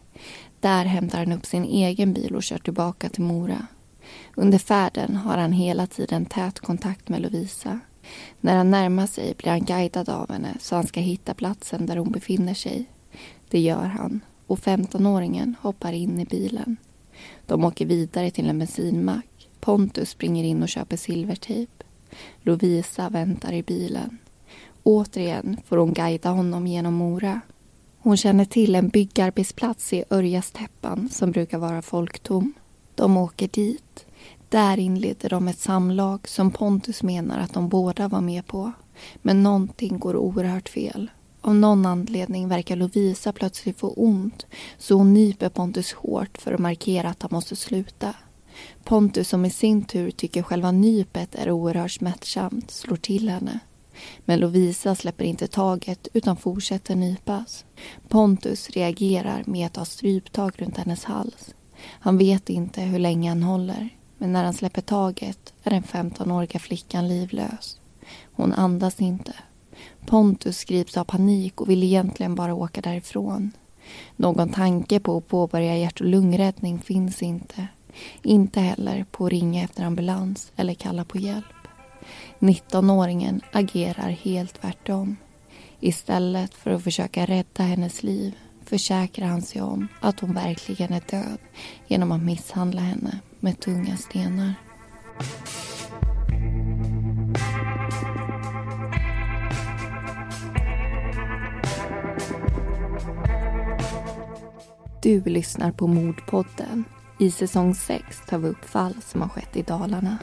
Där 0.59 0.85
hämtar 0.85 1.17
han 1.17 1.31
upp 1.31 1.45
sin 1.45 1.63
egen 1.63 2.13
bil 2.13 2.35
och 2.35 2.43
kör 2.43 2.57
tillbaka 2.57 3.09
till 3.09 3.23
Mora. 3.23 3.67
Under 4.35 4.57
färden 4.57 5.15
har 5.15 5.37
han 5.37 5.51
hela 5.51 5.87
tiden 5.87 6.25
tät 6.25 6.59
kontakt 6.59 7.09
med 7.09 7.21
Lovisa. 7.21 7.79
När 8.41 8.57
han 8.57 8.71
närmar 8.71 9.07
sig 9.07 9.33
blir 9.37 9.51
han 9.51 9.65
guidad 9.65 10.09
av 10.09 10.31
henne 10.31 10.57
så 10.59 10.75
han 10.75 10.87
ska 10.87 10.99
hitta 10.99 11.33
platsen 11.33 11.85
där 11.85 11.97
hon 11.97 12.11
befinner 12.11 12.53
sig. 12.53 12.85
Det 13.49 13.59
gör 13.59 13.85
han 13.85 14.21
och 14.47 14.59
15-åringen 14.59 15.53
hoppar 15.61 15.93
in 15.93 16.19
i 16.19 16.25
bilen. 16.25 16.77
De 17.45 17.63
åker 17.63 17.85
vidare 17.85 18.31
till 18.31 18.49
en 18.49 18.59
bensinmack. 18.59 19.49
Pontus 19.59 20.09
springer 20.09 20.43
in 20.43 20.63
och 20.63 20.69
köper 20.69 20.97
silvertejp. 20.97 21.71
Lovisa 22.41 23.09
väntar 23.09 23.53
i 23.53 23.63
bilen. 23.63 24.17
Återigen 24.83 25.57
får 25.65 25.77
hon 25.77 25.93
guida 25.93 26.29
honom 26.29 26.67
genom 26.67 26.93
Mora. 26.93 27.41
Hon 27.99 28.17
känner 28.17 28.45
till 28.45 28.75
en 28.75 28.89
byggarbetsplats 28.89 29.93
i 29.93 30.03
Örjastäppan 30.09 31.09
som 31.09 31.31
brukar 31.31 31.57
vara 31.57 31.81
folktom. 31.81 32.53
De 32.95 33.17
åker 33.17 33.47
dit. 33.47 34.05
Där 34.49 34.79
inleder 34.79 35.29
de 35.29 35.47
ett 35.47 35.59
samlag 35.59 36.27
som 36.27 36.51
Pontus 36.51 37.03
menar 37.03 37.39
att 37.39 37.53
de 37.53 37.69
båda 37.69 38.07
var 38.07 38.21
med 38.21 38.47
på. 38.47 38.71
Men 39.21 39.43
någonting 39.43 39.99
går 39.99 40.15
oerhört 40.15 40.69
fel. 40.69 41.11
Av 41.41 41.55
någon 41.55 41.85
anledning 41.85 42.47
verkar 42.47 42.75
Lovisa 42.75 43.33
plötsligt 43.33 43.79
få 43.79 43.89
ont 43.89 44.45
så 44.77 44.95
hon 44.95 45.13
nyper 45.13 45.49
Pontus 45.49 45.93
hårt 45.93 46.37
för 46.37 46.53
att 46.53 46.59
markera 46.59 47.09
att 47.09 47.21
han 47.21 47.29
måste 47.33 47.55
sluta. 47.55 48.13
Pontus 48.83 49.29
som 49.29 49.45
i 49.45 49.49
sin 49.49 49.83
tur 49.83 50.11
tycker 50.11 50.43
själva 50.43 50.71
nypet 50.71 51.35
är 51.35 51.51
oerhört 51.51 51.91
smärtsamt 51.91 52.71
slår 52.71 52.97
till 52.97 53.29
henne. 53.29 53.59
Men 54.25 54.39
Lovisa 54.39 54.95
släpper 54.95 55.25
inte 55.25 55.47
taget 55.47 56.07
utan 56.13 56.37
fortsätter 56.37 56.95
nypas. 56.95 57.65
Pontus 58.07 58.69
reagerar 58.69 59.43
med 59.45 59.65
att 59.65 59.73
ta 59.73 59.85
stryptag 59.85 60.53
runt 60.57 60.77
hennes 60.77 61.03
hals. 61.03 61.55
Han 61.83 62.17
vet 62.17 62.49
inte 62.49 62.81
hur 62.81 62.99
länge 62.99 63.29
han 63.29 63.43
håller 63.43 63.96
men 64.17 64.33
när 64.33 64.43
han 64.43 64.53
släpper 64.53 64.81
taget 64.81 65.53
är 65.63 65.69
den 65.69 65.83
15-åriga 65.83 66.59
flickan 66.59 67.07
livlös. 67.07 67.79
Hon 68.33 68.53
andas 68.53 69.01
inte. 69.01 69.33
Pontus 70.05 70.63
grips 70.63 70.97
av 70.97 71.03
panik 71.03 71.61
och 71.61 71.69
vill 71.69 71.83
egentligen 71.83 72.35
bara 72.35 72.53
åka 72.53 72.81
därifrån. 72.81 73.51
Någon 74.15 74.49
tanke 74.49 74.99
på 74.99 75.17
att 75.17 75.27
påbörja 75.27 75.77
hjärt 75.77 76.01
och 76.01 76.07
lungräddning 76.07 76.79
finns 76.79 77.23
inte. 77.23 77.67
Inte 78.23 78.59
heller 78.59 79.05
på 79.11 79.25
att 79.25 79.31
ringa 79.31 79.63
efter 79.63 79.83
ambulans 79.83 80.51
eller 80.55 80.73
kalla 80.73 81.05
på 81.05 81.17
hjälp. 81.17 81.45
19-åringen 82.39 83.41
agerar 83.51 84.09
helt 84.09 84.61
tvärtom. 84.61 85.17
Istället 85.79 86.53
för 86.53 86.71
att 86.71 86.83
försöka 86.83 87.25
rädda 87.25 87.63
hennes 87.63 88.03
liv 88.03 88.35
försäkrar 88.65 89.27
han 89.27 89.41
sig 89.41 89.61
om 89.61 89.87
att 90.01 90.19
hon 90.19 90.33
verkligen 90.33 90.93
är 90.93 91.03
död 91.11 91.37
genom 91.87 92.11
att 92.11 92.23
misshandla 92.23 92.81
henne 92.81 93.19
med 93.39 93.59
tunga 93.59 93.97
stenar. 93.97 94.53
Du 105.01 105.21
lyssnar 105.23 105.71
på 105.71 105.87
Mordpodden. 105.87 106.83
I 107.19 107.31
säsong 107.31 107.75
6 107.75 108.21
tar 108.27 108.37
vi 108.37 108.47
upp 108.47 108.65
fall 108.65 108.95
som 109.01 109.21
har 109.21 109.29
skett 109.29 109.57
i 109.57 109.61
Dalarna. 109.61 110.17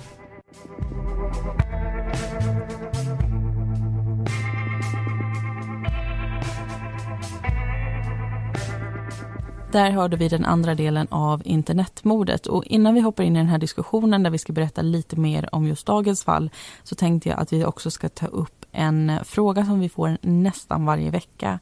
Där 9.74 9.90
hörde 9.90 10.16
vi 10.16 10.28
den 10.28 10.44
andra 10.44 10.74
delen 10.74 11.08
av 11.10 11.42
internetmordet 11.44 12.46
och 12.46 12.64
innan 12.64 12.94
vi 12.94 13.00
hoppar 13.00 13.24
in 13.24 13.36
i 13.36 13.38
den 13.38 13.48
här 13.48 13.58
diskussionen 13.58 14.22
där 14.22 14.30
vi 14.30 14.38
ska 14.38 14.52
berätta 14.52 14.82
lite 14.82 15.16
mer 15.16 15.48
om 15.54 15.66
just 15.66 15.86
dagens 15.86 16.24
fall 16.24 16.50
så 16.82 16.94
tänkte 16.94 17.28
jag 17.28 17.38
att 17.38 17.52
vi 17.52 17.64
också 17.64 17.90
ska 17.90 18.08
ta 18.08 18.26
upp 18.26 18.64
en 18.72 19.12
fråga 19.24 19.64
som 19.64 19.80
vi 19.80 19.88
får 19.88 20.18
nästan 20.20 20.86
varje 20.86 21.10
vecka. 21.10 21.58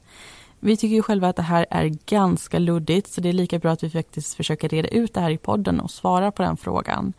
Vi 0.59 0.77
tycker 0.77 0.95
ju 0.95 1.01
själva 1.01 1.27
att 1.27 1.35
det 1.35 1.41
här 1.41 1.65
är 1.69 1.85
ganska 2.05 2.59
luddigt 2.59 3.11
så 3.11 3.21
det 3.21 3.29
är 3.29 3.33
lika 3.33 3.59
bra 3.59 3.71
att 3.71 3.83
vi 3.83 3.89
faktiskt 3.89 4.33
försöker 4.33 4.69
reda 4.69 4.87
ut 4.87 5.13
det 5.13 5.21
här 5.21 5.31
i 5.31 5.37
podden 5.37 5.79
och 5.79 5.91
svara 5.91 6.31
på 6.31 6.43
den 6.43 6.57
frågan. 6.57 7.13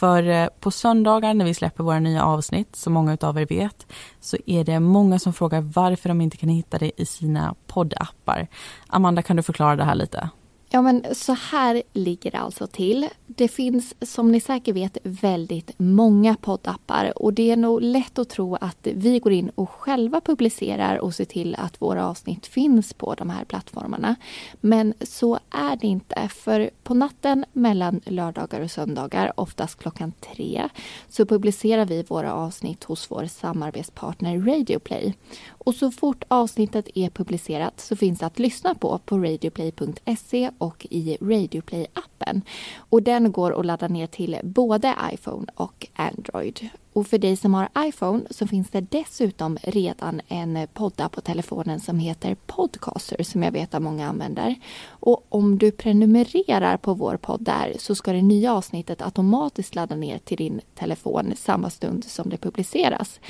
För 0.00 0.28
eh, 0.28 0.48
på 0.60 0.70
söndagar 0.70 1.34
när 1.34 1.44
vi 1.44 1.54
släpper 1.54 1.84
våra 1.84 1.98
nya 1.98 2.24
avsnitt, 2.24 2.76
som 2.76 2.92
många 2.92 3.18
av 3.20 3.38
er 3.38 3.46
vet, 3.46 3.86
så 4.20 4.36
är 4.46 4.64
det 4.64 4.80
många 4.80 5.18
som 5.18 5.32
frågar 5.32 5.60
varför 5.60 6.08
de 6.08 6.20
inte 6.20 6.36
kan 6.36 6.48
hitta 6.48 6.78
det 6.78 6.92
i 6.96 7.06
sina 7.06 7.54
poddappar. 7.66 8.46
Amanda, 8.86 9.22
kan 9.22 9.36
du 9.36 9.42
förklara 9.42 9.76
det 9.76 9.84
här 9.84 9.94
lite? 9.94 10.30
Ja 10.72 10.82
men 10.82 11.04
så 11.12 11.32
här 11.32 11.82
ligger 11.92 12.30
det 12.30 12.38
alltså 12.38 12.66
till. 12.66 13.08
Det 13.26 13.48
finns 13.48 13.94
som 14.00 14.32
ni 14.32 14.40
säkert 14.40 14.74
vet 14.74 14.98
väldigt 15.02 15.70
många 15.76 16.36
poddappar 16.36 17.12
och 17.16 17.32
det 17.32 17.50
är 17.50 17.56
nog 17.56 17.82
lätt 17.82 18.18
att 18.18 18.28
tro 18.28 18.54
att 18.54 18.78
vi 18.82 19.18
går 19.18 19.32
in 19.32 19.50
och 19.54 19.70
själva 19.70 20.20
publicerar 20.20 20.98
och 20.98 21.14
ser 21.14 21.24
till 21.24 21.54
att 21.58 21.82
våra 21.82 22.08
avsnitt 22.08 22.46
finns 22.46 22.92
på 22.92 23.14
de 23.14 23.30
här 23.30 23.44
plattformarna. 23.44 24.16
Men 24.60 24.94
så 25.00 25.38
är 25.50 25.76
det 25.76 25.86
inte 25.86 26.28
för 26.28 26.70
på 26.82 26.94
natten 26.94 27.44
mellan 27.52 28.00
lördagar 28.04 28.60
och 28.60 28.70
söndagar, 28.70 29.32
oftast 29.36 29.78
klockan 29.78 30.12
tre, 30.20 30.68
så 31.08 31.26
publicerar 31.26 31.84
vi 31.84 32.02
våra 32.02 32.34
avsnitt 32.34 32.84
hos 32.84 33.10
vår 33.10 33.26
samarbetspartner 33.26 34.38
Radioplay. 34.38 35.14
Och 35.64 35.74
så 35.74 35.90
fort 35.90 36.24
avsnittet 36.28 36.88
är 36.94 37.10
publicerat 37.10 37.80
så 37.80 37.96
finns 37.96 38.18
det 38.18 38.26
att 38.26 38.38
lyssna 38.38 38.74
på 38.74 38.98
på 38.98 39.18
radioplay.se 39.18 40.50
och 40.58 40.86
i 40.90 41.16
Radioplay-appen. 41.20 42.40
Och 42.76 43.02
den 43.02 43.32
går 43.32 43.60
att 43.60 43.66
ladda 43.66 43.88
ner 43.88 44.06
till 44.06 44.38
både 44.42 44.94
iPhone 45.12 45.46
och 45.54 45.86
Android. 45.94 46.68
Och 46.92 47.06
för 47.06 47.18
dig 47.18 47.36
som 47.36 47.54
har 47.54 47.68
iPhone 47.78 48.22
så 48.30 48.46
finns 48.46 48.70
det 48.70 48.80
dessutom 48.80 49.58
redan 49.62 50.20
en 50.28 50.66
podda 50.74 51.08
på 51.08 51.20
telefonen 51.20 51.80
som 51.80 51.98
heter 51.98 52.36
Podcaster 52.46 53.22
som 53.22 53.42
jag 53.42 53.52
vet 53.52 53.74
att 53.74 53.82
många 53.82 54.08
använder. 54.08 54.54
Och 54.88 55.26
om 55.28 55.58
du 55.58 55.70
prenumererar 55.70 56.76
på 56.76 56.94
vår 56.94 57.16
podd 57.16 57.42
där 57.44 57.76
så 57.78 57.94
ska 57.94 58.12
det 58.12 58.22
nya 58.22 58.54
avsnittet 58.54 59.02
automatiskt 59.02 59.74
ladda 59.74 59.96
ner 59.96 60.18
till 60.18 60.36
din 60.36 60.60
telefon 60.74 61.32
samma 61.36 61.70
stund 61.70 62.04
som 62.04 62.30
det 62.30 62.36
publiceras. 62.36 63.20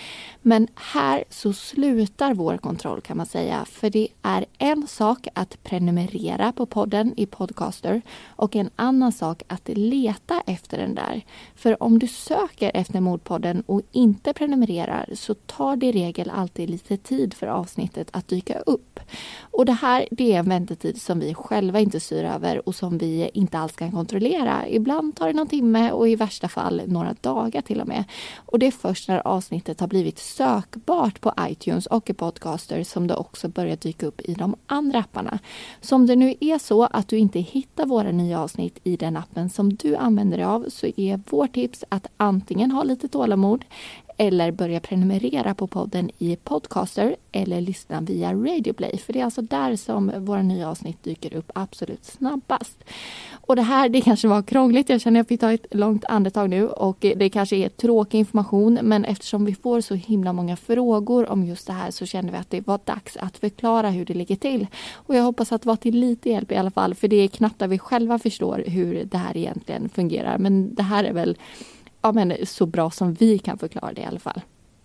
Men 0.42 0.68
här 0.74 1.24
så 1.30 1.52
slutar 1.52 2.34
vår 2.34 2.56
kontroll 2.56 3.00
kan 3.00 3.16
man 3.16 3.26
säga 3.26 3.64
för 3.64 3.90
det 3.90 4.08
är 4.22 4.46
en 4.58 4.86
sak 4.86 5.28
att 5.34 5.62
prenumerera 5.62 6.52
på 6.52 6.66
podden 6.66 7.14
i 7.16 7.26
Podcaster 7.26 8.02
och 8.26 8.56
en 8.56 8.70
annan 8.76 9.12
sak 9.12 9.42
att 9.46 9.68
leta 9.68 10.42
efter 10.46 10.78
den 10.78 10.94
där. 10.94 11.24
För 11.54 11.82
om 11.82 11.98
du 11.98 12.06
söker 12.08 12.70
efter 12.74 13.00
Mordpodden 13.00 13.49
och 13.66 13.82
inte 13.92 14.32
prenumererar 14.32 15.08
så 15.14 15.34
tar 15.34 15.76
det 15.76 15.86
i 15.86 15.92
regel 15.92 16.30
alltid 16.30 16.70
lite 16.70 16.96
tid 16.96 17.34
för 17.34 17.46
avsnittet 17.46 18.08
att 18.12 18.28
dyka 18.28 18.58
upp. 18.58 19.00
Och 19.40 19.64
det 19.64 19.72
här 19.72 20.08
det 20.10 20.32
är 20.32 20.38
en 20.38 20.48
väntetid 20.48 21.02
som 21.02 21.18
vi 21.18 21.34
själva 21.34 21.80
inte 21.80 22.00
styr 22.00 22.24
över 22.24 22.68
och 22.68 22.74
som 22.74 22.98
vi 22.98 23.30
inte 23.34 23.58
alls 23.58 23.72
kan 23.72 23.90
kontrollera. 23.92 24.68
Ibland 24.68 25.16
tar 25.16 25.26
det 25.26 25.32
någon 25.32 25.46
timme 25.46 25.92
och 25.92 26.08
i 26.08 26.16
värsta 26.16 26.48
fall 26.48 26.82
några 26.86 27.14
dagar 27.20 27.60
till 27.60 27.80
och 27.80 27.88
med. 27.88 28.04
Och 28.36 28.58
det 28.58 28.66
är 28.66 28.70
först 28.70 29.08
när 29.08 29.26
avsnittet 29.26 29.80
har 29.80 29.88
blivit 29.88 30.18
sökbart 30.18 31.20
på 31.20 31.32
iTunes 31.40 31.86
och 31.86 32.10
i 32.10 32.14
Podcaster 32.14 32.84
som 32.84 33.06
det 33.06 33.14
också 33.14 33.48
börjar 33.48 33.76
dyka 33.76 34.06
upp 34.06 34.20
i 34.20 34.34
de 34.34 34.56
andra 34.66 34.98
apparna. 34.98 35.38
Så 35.80 35.96
om 35.96 36.06
det 36.06 36.16
nu 36.16 36.34
är 36.40 36.58
så 36.58 36.82
att 36.82 37.08
du 37.08 37.18
inte 37.18 37.38
hittar 37.38 37.86
våra 37.86 38.10
nya 38.10 38.40
avsnitt 38.40 38.78
i 38.84 38.96
den 38.96 39.16
appen 39.16 39.50
som 39.50 39.74
du 39.74 39.96
använder 39.96 40.36
dig 40.36 40.46
av 40.46 40.66
så 40.68 40.86
är 40.96 41.20
vårt 41.30 41.54
tips 41.54 41.84
att 41.88 42.06
antingen 42.16 42.70
ha 42.70 42.82
lite 42.82 43.08
tålamod 43.08 43.39
eller 44.20 44.52
börja 44.52 44.80
prenumerera 44.80 45.54
på 45.54 45.66
podden 45.66 46.10
i 46.18 46.36
Podcaster 46.36 47.16
eller 47.32 47.60
lyssna 47.60 48.00
via 48.00 48.32
Radioplay. 48.32 48.98
För 48.98 49.12
det 49.12 49.20
är 49.20 49.24
alltså 49.24 49.42
där 49.42 49.76
som 49.76 50.12
våra 50.16 50.42
nya 50.42 50.68
avsnitt 50.68 51.02
dyker 51.02 51.34
upp 51.34 51.50
absolut 51.54 52.04
snabbast. 52.04 52.84
Och 53.32 53.56
det 53.56 53.62
här 53.62 53.88
det 53.88 54.00
kanske 54.00 54.28
var 54.28 54.42
krångligt. 54.42 54.88
Jag 54.88 55.00
känner 55.00 55.20
att 55.20 55.24
jag 55.24 55.28
fick 55.28 55.40
ta 55.40 55.52
ett 55.52 55.66
långt 55.70 56.04
andetag 56.04 56.50
nu 56.50 56.68
och 56.68 56.96
det 57.00 57.30
kanske 57.30 57.56
är 57.56 57.68
tråkig 57.68 58.18
information 58.18 58.78
men 58.82 59.04
eftersom 59.04 59.44
vi 59.44 59.54
får 59.54 59.80
så 59.80 59.94
himla 59.94 60.32
många 60.32 60.56
frågor 60.56 61.30
om 61.30 61.44
just 61.44 61.66
det 61.66 61.72
här 61.72 61.90
så 61.90 62.06
kände 62.06 62.32
vi 62.32 62.38
att 62.38 62.50
det 62.50 62.66
var 62.66 62.80
dags 62.84 63.16
att 63.16 63.36
förklara 63.36 63.90
hur 63.90 64.04
det 64.04 64.14
ligger 64.14 64.36
till. 64.36 64.66
Och 64.92 65.14
jag 65.14 65.22
hoppas 65.22 65.52
att 65.52 65.62
det 65.62 65.68
var 65.68 65.76
till 65.76 65.98
lite 65.98 66.30
hjälp 66.30 66.52
i 66.52 66.56
alla 66.56 66.70
fall 66.70 66.94
för 66.94 67.08
det 67.08 67.16
är 67.16 67.28
knappt 67.28 67.62
att 67.62 67.70
vi 67.70 67.78
själva 67.78 68.18
förstår 68.18 68.64
hur 68.66 69.04
det 69.04 69.18
här 69.18 69.36
egentligen 69.36 69.88
fungerar. 69.88 70.38
Men 70.38 70.74
det 70.74 70.82
här 70.82 71.04
är 71.04 71.12
väl 71.12 71.36
ja, 72.02 72.12
men 72.12 72.46
så 72.46 72.66
bra 72.66 72.90
som 72.90 73.14
vi 73.14 73.38
kan 73.38 73.58
förklara 73.58 73.92
det 73.92 74.00
i 74.00 74.04
alla 74.04 74.18
fall. 74.18 74.40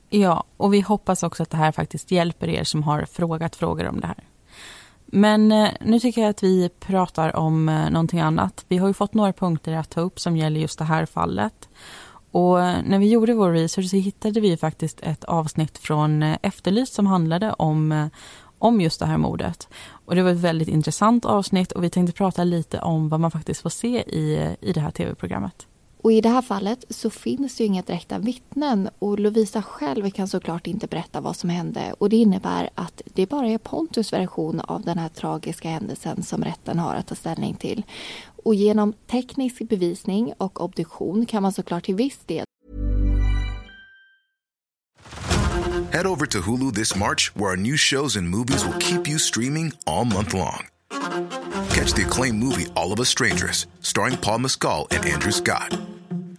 Ja, 0.09 0.43
och 0.57 0.73
vi 0.73 0.81
hoppas 0.81 1.23
också 1.23 1.43
att 1.43 1.49
det 1.49 1.57
här 1.57 1.71
faktiskt 1.71 2.11
hjälper 2.11 2.47
er 2.47 2.63
som 2.63 2.83
har 2.83 3.05
frågat 3.05 3.55
frågor 3.55 3.87
om 3.87 3.99
det 3.99 4.07
här. 4.07 4.23
Men 5.05 5.51
eh, 5.51 5.69
nu 5.81 5.99
tycker 5.99 6.21
jag 6.21 6.29
att 6.29 6.43
vi 6.43 6.69
pratar 6.79 7.35
om 7.35 7.69
eh, 7.69 7.89
någonting 7.89 8.19
annat. 8.19 8.65
Vi 8.67 8.77
har 8.77 8.87
ju 8.87 8.93
fått 8.93 9.13
några 9.13 9.33
punkter 9.33 9.73
att 9.73 9.89
ta 9.89 10.01
upp 10.01 10.19
som 10.19 10.37
gäller 10.37 10.59
just 10.59 10.79
det 10.79 10.85
här 10.85 11.05
fallet. 11.05 11.69
Och 12.31 12.61
eh, 12.61 12.77
när 12.85 12.99
vi 12.99 13.09
gjorde 13.09 13.33
vår 13.33 13.51
research 13.51 13.89
så 13.89 13.95
hittade 13.95 14.39
vi 14.39 14.57
faktiskt 14.57 14.99
ett 15.01 15.23
avsnitt 15.23 15.77
från 15.77 16.23
Efterlyst 16.23 16.93
som 16.93 17.07
handlade 17.07 17.53
om, 17.53 18.09
om 18.59 18.81
just 18.81 18.99
det 18.99 19.05
här 19.05 19.17
mordet. 19.17 19.67
Och 19.87 20.15
det 20.15 20.23
var 20.23 20.31
ett 20.31 20.37
väldigt 20.37 20.67
intressant 20.67 21.25
avsnitt 21.25 21.71
och 21.71 21.83
vi 21.83 21.89
tänkte 21.89 22.17
prata 22.17 22.43
lite 22.43 22.79
om 22.79 23.09
vad 23.09 23.19
man 23.19 23.31
faktiskt 23.31 23.61
får 23.61 23.69
se 23.69 23.97
i, 23.97 24.55
i 24.61 24.73
det 24.73 24.79
här 24.79 24.91
tv-programmet. 24.91 25.67
Och 26.05 26.11
i 26.11 26.21
det 26.21 26.29
här 26.29 26.41
fallet 26.41 26.85
så 26.89 27.09
finns 27.09 27.55
det 27.55 27.63
ju 27.63 27.67
inga 27.67 27.81
direkta 27.81 28.19
vittnen 28.19 28.89
och 28.99 29.19
Lovisa 29.19 29.61
själv 29.61 30.09
kan 30.09 30.27
såklart 30.27 30.67
inte 30.67 30.87
berätta 30.87 31.21
vad 31.21 31.35
som 31.35 31.49
hände 31.49 31.95
och 31.97 32.09
det 32.09 32.15
innebär 32.15 32.69
att 32.75 33.01
det 33.05 33.29
bara 33.29 33.47
är 33.47 33.57
Pontus 33.57 34.13
version 34.13 34.59
av 34.59 34.81
den 34.81 34.97
här 34.97 35.09
tragiska 35.09 35.69
händelsen 35.69 36.23
som 36.23 36.43
rätten 36.43 36.79
har 36.79 36.95
att 36.95 37.07
ta 37.07 37.15
ställning 37.15 37.55
till. 37.55 37.83
Och 38.43 38.55
genom 38.55 38.93
teknisk 38.93 39.69
bevisning 39.69 40.33
och 40.37 40.61
obduktion 40.63 41.25
kan 41.25 41.43
man 41.43 41.53
såklart 41.53 41.85
till 41.85 41.95
viss 41.95 42.19
del 42.25 42.45
Head 45.91 46.07
over 46.07 46.25
to 46.25 46.37
Hulu 46.37 46.71
this 46.71 46.95
March, 46.95 47.31
where 47.35 47.49
our 47.49 47.57
new 47.57 47.77
shows 47.77 48.17
and 48.17 48.29
movies 48.29 48.65
will 48.65 48.79
keep 48.79 49.09
you 49.09 49.19
streaming 49.19 49.71
all 49.85 50.05
month 50.05 50.33
long. 50.33 50.67
Catch 51.69 51.93
the 51.93 52.03
acclaimed 52.05 52.43
movie 52.43 52.65
All 52.75 52.93
of 52.93 52.99
Us 52.99 53.09
Strangers, 53.09 53.67
starring 53.81 54.17
Paul 54.17 54.39
Mescal 54.39 54.87
and 54.91 55.05
Andrew 55.05 55.31
Scott. 55.31 55.84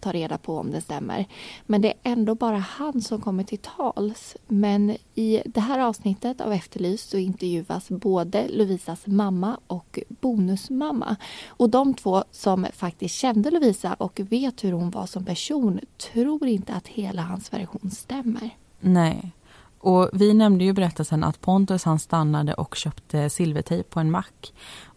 Ta 0.00 0.12
reda 0.12 0.38
på 0.38 0.58
om 0.58 0.70
det 0.70 0.80
stämmer. 0.80 1.26
Men 1.66 1.82
det 1.82 1.88
är 1.88 1.96
ändå 2.02 2.34
bara 2.34 2.58
han 2.58 3.02
som 3.02 3.20
kommer 3.20 3.44
till 3.44 3.58
tals. 3.58 4.36
Men 4.48 4.96
i 5.14 5.42
det 5.44 5.60
här 5.60 5.78
avsnittet 5.78 6.40
av 6.40 6.52
Efterlyst 6.52 7.10
så 7.10 7.16
intervjuas 7.16 7.88
både 7.88 8.48
Lovisas 8.48 9.06
mamma 9.06 9.58
och 9.66 9.98
bonusmamma. 10.08 11.16
Och 11.46 11.70
de 11.70 11.94
två 11.94 12.24
som 12.30 12.66
faktiskt 12.72 13.14
kände 13.14 13.50
Lovisa 13.50 13.94
och 13.94 14.20
vet 14.20 14.64
hur 14.64 14.72
hon 14.72 14.90
var 14.90 15.06
som 15.06 15.24
person 15.24 15.80
tror 16.12 16.46
inte 16.46 16.74
att 16.74 16.88
hela 16.88 17.22
hans 17.22 17.52
version 17.52 17.90
stämmer. 17.90 18.50
Nej. 18.80 19.32
Och 19.78 20.10
vi 20.12 20.34
nämnde 20.34 20.64
ju 20.64 20.72
berättelsen 20.72 21.24
att 21.24 21.40
Pontus 21.40 21.84
han 21.84 21.98
stannade 21.98 22.54
och 22.54 22.74
köpte 22.76 23.30
silvertejp 23.30 23.88
på 23.90 24.00
en 24.00 24.10
mack. 24.10 24.52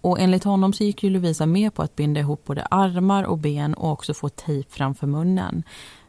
Och 0.06 0.20
enligt 0.20 0.44
honom 0.44 0.74
så 0.74 0.84
gick 0.84 1.04
ju 1.04 1.10
Lovisa 1.10 1.46
med 1.46 1.74
på 1.74 1.82
att 1.82 1.96
binda 1.96 2.20
ihop 2.20 2.46
både 2.46 2.66
armar 2.66 3.24
och 3.24 3.38
ben 3.38 3.74
och 3.74 3.92
också 3.92 4.14
få 4.14 4.30
tejp 4.30 4.70
framför 4.72 5.08
munnen. 5.08 5.64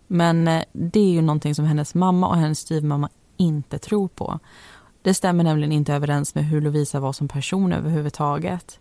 Men 0.07 0.49
eh, 0.49 0.63
det 0.73 1.01
är 1.01 1.11
ju 1.11 1.23
någonting 1.23 1.55
som 1.55 1.65
hennes 1.65 1.95
mamma 1.95 2.29
och 2.29 2.37
hennes 2.37 2.59
styvmamma 2.59 3.09
inte 3.37 3.79
tror 3.79 4.09
på. 4.09 4.39
Det 5.03 5.15
stämmer 5.15 5.45
nämligen 5.45 5.73
inte 5.73 5.95
överens 5.95 6.35
med 6.35 6.45
hur 6.45 6.61
Lovisa 6.61 7.01
var 7.01 7.13
som 7.13 7.29
person 7.29 7.73
överhuvudtaget. 7.73 8.79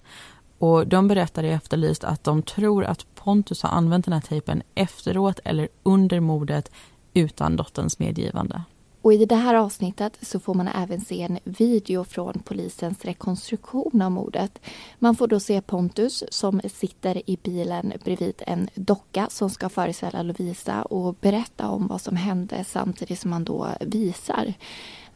Och 0.58 0.88
de 0.88 1.08
berättar 1.08 1.44
i 1.44 1.50
Efterlyst 1.50 2.04
att 2.04 2.24
de 2.24 2.42
tror 2.42 2.84
att 2.86 3.06
Pontus 3.16 3.64
har 3.64 3.70
använt 3.70 4.06
den 4.06 4.14
här 4.14 4.22
tejpen 4.22 4.62
efteråt 4.76 5.40
eller 5.44 5.68
under 5.84 6.20
mordet 6.20 6.72
utan 7.14 7.56
dotterns 7.56 8.00
medgivande. 8.00 8.62
Och 9.06 9.14
i 9.14 9.26
det 9.26 9.36
här 9.36 9.56
avsnittet 9.56 10.18
så 10.22 10.40
får 10.40 10.54
man 10.54 10.68
även 10.68 11.02
se 11.02 11.22
en 11.22 11.40
video 11.44 12.04
från 12.04 12.34
polisens 12.46 13.06
rekonstruktion 13.06 14.02
av 14.02 14.12
mordet. 14.12 14.60
Man 15.00 15.16
får 15.16 15.28
då 15.28 15.40
se 15.40 15.62
Pontus 15.62 16.24
som 16.30 16.62
sitter 16.74 17.30
i 17.30 17.38
bilen 17.44 17.94
bredvid 18.04 18.42
en 18.48 18.70
docka 18.76 19.28
som 19.30 19.50
ska 19.50 19.70
föreställa 19.70 20.24
Lovisa 20.24 20.82
och 20.82 21.16
berätta 21.22 21.70
om 21.70 21.88
vad 21.88 22.02
som 22.02 22.16
hände 22.16 22.64
samtidigt 22.64 23.20
som 23.20 23.30
man 23.30 23.44
då 23.44 23.68
visar. 23.80 24.54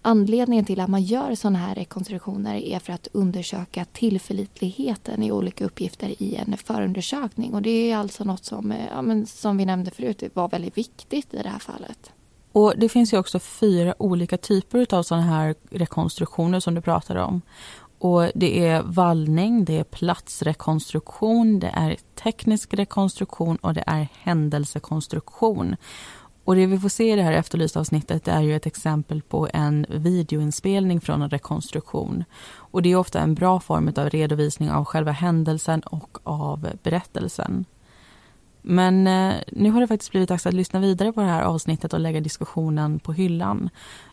Anledningen 0.02 0.66
till 0.66 0.80
att 0.80 0.90
man 0.90 1.02
gör 1.02 1.36
sådana 1.36 1.60
här 1.60 1.76
rekonstruktioner 1.76 2.56
är 2.56 2.80
för 2.80 2.94
att 2.94 3.08
undersöka 3.12 3.86
tillförlitligheten 3.86 5.24
i 5.24 5.32
olika 5.32 5.66
uppgifter 5.66 6.22
i 6.22 6.36
en 6.36 6.58
förundersökning. 6.58 7.54
Och 7.54 7.62
det 7.62 7.92
är 7.92 7.98
alltså 7.98 8.24
något 8.24 8.46
som, 8.46 8.72
eh, 8.72 8.88
ja, 8.92 9.02
men 9.02 9.26
som 9.26 9.58
vi 9.58 9.66
nämnde 9.66 9.92
förut, 9.92 10.24
var 10.34 10.50
väldigt 10.50 10.78
viktigt 10.78 11.34
i 11.34 11.38
det 11.44 11.50
här 11.50 11.60
fallet. 11.60 12.12
Och 12.60 12.74
Det 12.78 12.90
finns 12.90 13.14
ju 13.14 13.18
också 13.18 13.40
fyra 13.40 13.96
olika 14.00 14.38
typer 14.38 14.94
av 14.96 15.04
sådana 15.04 15.26
här 15.26 15.56
rekonstruktioner 15.72 16.60
som 16.60 16.76
du 16.76 16.82
pratade 16.82 17.24
om. 17.24 17.42
Och 18.00 18.32
Det 18.36 18.68
är 18.68 18.82
vallning, 18.82 19.66
det 19.66 19.78
är 19.80 19.84
platsrekonstruktion, 19.84 21.60
det 21.60 21.72
är 21.74 21.98
teknisk 22.24 22.74
rekonstruktion 22.74 23.56
och 23.56 23.74
det 23.74 23.84
är 23.88 24.08
händelsekonstruktion. 24.14 25.76
Och 26.44 26.56
det 26.56 26.66
vi 26.66 26.80
får 26.80 26.90
se 26.90 27.14
i 27.14 27.16
det 27.16 27.24
här 27.24 27.34
efterlysta 27.34 27.80
avsnittet 27.80 28.28
är 28.28 28.42
ju 28.42 28.56
ett 28.56 28.66
exempel 28.66 29.22
på 29.22 29.48
en 29.54 29.86
videoinspelning 29.90 31.02
från 31.02 31.22
en 31.22 31.30
rekonstruktion. 31.30 32.24
Och 32.52 32.82
det 32.82 32.92
är 32.92 32.96
ofta 32.96 33.20
en 33.20 33.36
bra 33.36 33.60
form 33.60 33.94
av 33.98 34.10
redovisning 34.10 34.72
av 34.72 34.86
själva 34.86 35.12
händelsen 35.12 35.82
och 35.82 36.18
av 36.24 36.70
berättelsen. 36.84 37.66
Men 38.62 39.08
eh, 39.08 39.36
nu 39.52 39.72
har 39.72 39.82
det 39.82 39.88
faktiskt 39.88 40.12
blivit 40.12 40.30
dags 40.30 40.46
att 40.46 40.54
lyssna 40.54 40.80
vidare 40.80 41.14
på 41.14 41.22
det 41.22 41.28
här 41.28 41.44
avsnittet 41.44 41.94
och 41.94 42.00
lägga 42.00 42.22
diskussionen 42.22 43.00
på 43.00 43.14
hyllan. 43.14 43.70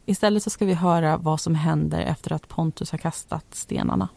Istället 0.07 0.43
så 0.43 0.51
ska 0.51 0.65
vi 0.65 0.75
höra 0.75 1.17
vad 1.17 1.41
som 1.41 1.55
händer 1.55 2.01
efter 2.01 2.33
att 2.33 2.49
Pontus 2.49 2.91
har 2.91 2.99
kastat 2.99 3.45
stenarna. 3.51 4.09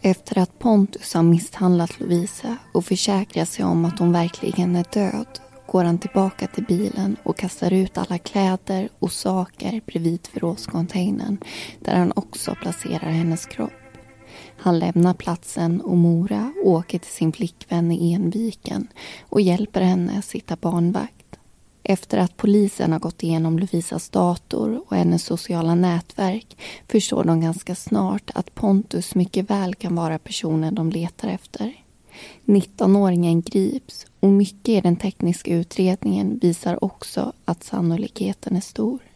Efter 0.00 0.38
att 0.38 0.58
Pontus 0.58 1.14
har 1.14 1.22
misshandlat 1.22 2.00
Lovisa 2.00 2.56
och 2.72 2.84
försäkrat 2.84 3.48
sig 3.48 3.64
om 3.64 3.84
att 3.84 3.98
hon 3.98 4.12
verkligen 4.12 4.76
är 4.76 4.84
död 4.92 5.40
går 5.68 5.84
han 5.84 5.98
tillbaka 5.98 6.46
till 6.46 6.64
bilen 6.64 7.16
och 7.22 7.36
kastar 7.36 7.72
ut 7.72 7.98
alla 7.98 8.18
kläder 8.18 8.88
och 8.98 9.12
saker 9.12 9.80
bredvid 9.86 10.26
förrådscontainern 10.26 11.38
där 11.80 11.96
han 11.96 12.12
också 12.38 12.54
placerar 12.54 13.10
hennes 13.10 13.46
kropp. 13.46 13.72
Han 14.56 14.78
lämnar 14.78 15.14
platsen 15.14 15.80
och 15.80 15.96
Mora 15.96 16.52
åker 16.64 16.98
till 16.98 17.10
sin 17.10 17.32
flickvän 17.32 17.92
i 17.92 18.12
Enviken 18.12 18.88
och 19.22 19.40
hjälper 19.40 19.80
henne 19.80 20.22
sitta 20.22 20.56
barnvakt. 20.56 21.38
Efter 21.82 22.18
att 22.18 22.36
polisen 22.36 22.92
har 22.92 22.98
gått 22.98 23.22
igenom 23.22 23.58
Lovisas 23.58 24.08
dator 24.08 24.82
och 24.86 24.96
hennes 24.96 25.24
sociala 25.24 25.74
nätverk 25.74 26.56
förstår 26.88 27.24
de 27.24 27.40
ganska 27.40 27.74
snart 27.74 28.30
att 28.34 28.54
Pontus 28.54 29.14
mycket 29.14 29.50
väl 29.50 29.74
kan 29.74 29.94
vara 29.94 30.18
personen 30.18 30.74
de 30.74 30.90
letar 30.90 31.28
efter. 31.28 31.72
19-åringen 32.44 33.42
grips 33.42 34.06
och 34.20 34.28
mycket 34.28 34.68
i 34.68 34.80
den 34.80 34.96
tekniska 34.96 35.54
utredningen 35.54 36.38
visar 36.38 36.84
också 36.84 37.32
att 37.44 37.64
sannolikheten 37.64 38.56
är 38.56 38.60
stor. 38.60 39.07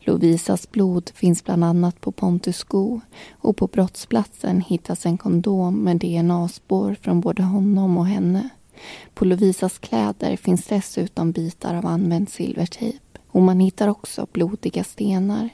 Lovisas 0.00 0.70
blod 0.70 1.10
finns 1.14 1.44
bland 1.44 1.64
annat 1.64 2.00
på 2.00 2.12
Pontus 2.12 2.56
sko 2.56 3.00
och 3.32 3.56
på 3.56 3.66
brottsplatsen 3.66 4.60
hittas 4.60 5.06
en 5.06 5.18
kondom 5.18 5.84
med 5.84 5.96
DNA-spår 5.96 6.96
från 7.02 7.20
både 7.20 7.42
honom 7.42 7.98
och 7.98 8.06
henne. 8.06 8.48
På 9.14 9.24
Lovisas 9.24 9.78
kläder 9.78 10.36
finns 10.36 10.66
dessutom 10.66 11.32
bitar 11.32 11.74
av 11.74 11.86
använd 11.86 12.28
silvertejp 12.28 12.98
och 13.30 13.42
man 13.42 13.60
hittar 13.60 13.88
också 13.88 14.26
blodiga 14.32 14.84
stenar. 14.84 15.48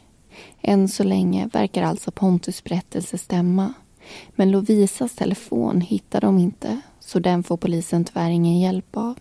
Än 0.60 0.88
så 0.88 1.04
länge 1.04 1.50
verkar 1.52 1.82
alltså 1.82 2.10
Pontus 2.10 2.64
berättelse 2.64 3.18
stämma. 3.18 3.72
Men 4.30 4.50
Lovisas 4.50 5.14
telefon 5.14 5.80
hittar 5.80 6.20
de 6.20 6.38
inte 6.38 6.80
så 7.00 7.18
den 7.18 7.42
får 7.42 7.56
polisen 7.56 8.04
tyvärr 8.04 8.30
ingen 8.30 8.60
hjälp 8.60 8.96
av. 8.96 9.18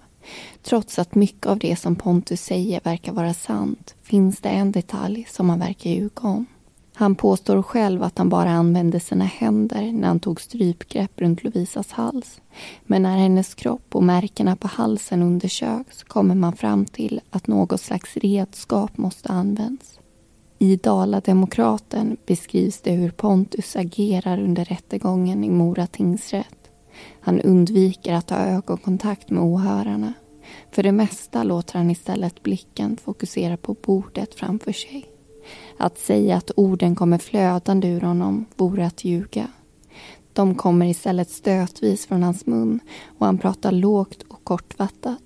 Trots 0.63 0.99
att 0.99 1.15
mycket 1.15 1.47
av 1.47 1.59
det 1.59 1.75
som 1.75 1.95
Pontus 1.95 2.41
säger 2.41 2.81
verkar 2.83 3.11
vara 3.11 3.33
sant 3.33 3.95
finns 4.03 4.39
det 4.39 4.49
en 4.49 4.71
detalj 4.71 5.27
som 5.29 5.49
han 5.49 5.59
verkar 5.59 5.89
ljuga 5.89 6.21
om. 6.21 6.45
Han 6.93 7.15
påstår 7.15 7.61
själv 7.61 8.03
att 8.03 8.17
han 8.17 8.29
bara 8.29 8.49
använde 8.49 8.99
sina 8.99 9.25
händer 9.25 9.91
när 9.91 10.07
han 10.07 10.19
tog 10.19 10.41
strypgrepp 10.41 11.11
runt 11.21 11.43
Lovisas 11.43 11.91
hals. 11.91 12.41
Men 12.83 13.03
när 13.03 13.17
hennes 13.17 13.55
kropp 13.55 13.95
och 13.95 14.03
märkena 14.03 14.55
på 14.55 14.67
halsen 14.67 15.21
undersöks 15.21 16.03
kommer 16.03 16.35
man 16.35 16.53
fram 16.53 16.85
till 16.85 17.21
att 17.29 17.47
något 17.47 17.81
slags 17.81 18.17
redskap 18.17 18.97
måste 18.97 19.29
användas. 19.29 19.99
I 20.59 20.75
Dala-Demokraten 20.75 22.17
beskrivs 22.25 22.81
det 22.81 22.91
hur 22.91 23.11
Pontus 23.11 23.75
agerar 23.75 24.39
under 24.39 24.65
rättegången 24.65 25.43
i 25.43 25.49
Mora 25.49 25.87
tingsrätt. 25.87 26.69
Han 27.21 27.41
undviker 27.41 28.13
att 28.13 28.29
ha 28.29 28.37
ögonkontakt 28.37 29.29
med 29.29 29.43
åhörarna. 29.43 30.13
För 30.71 30.83
det 30.83 30.91
mesta 30.91 31.43
låter 31.43 31.77
han 31.77 31.91
istället 31.91 32.43
blicken 32.43 32.97
fokusera 32.97 33.57
på 33.57 33.73
bordet 33.73 34.35
framför 34.35 34.71
sig. 34.71 35.05
Att 35.77 35.97
säga 35.97 36.37
att 36.37 36.51
orden 36.55 36.95
kommer 36.95 37.17
flödande 37.17 37.87
ur 37.87 38.01
honom 38.01 38.45
vore 38.55 38.85
att 38.85 39.05
ljuga. 39.05 39.47
De 40.33 40.55
kommer 40.55 40.85
istället 40.85 41.29
stötvis 41.29 42.05
från 42.05 42.23
hans 42.23 42.45
mun 42.45 42.79
och 43.17 43.25
han 43.25 43.37
pratar 43.37 43.71
lågt 43.71 44.23
och 44.23 44.43
kortfattat. 44.43 45.23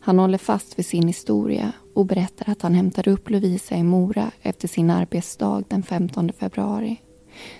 Han 0.00 0.18
håller 0.18 0.38
fast 0.38 0.78
vid 0.78 0.86
sin 0.86 1.06
historia 1.06 1.72
och 1.94 2.06
berättar 2.06 2.52
att 2.52 2.62
han 2.62 2.74
hämtade 2.74 3.10
upp 3.10 3.30
Lovisa 3.30 3.76
i 3.76 3.82
Mora 3.82 4.30
efter 4.42 4.68
sin 4.68 4.90
arbetsdag 4.90 5.64
den 5.68 5.82
15 5.82 6.32
februari. 6.32 7.00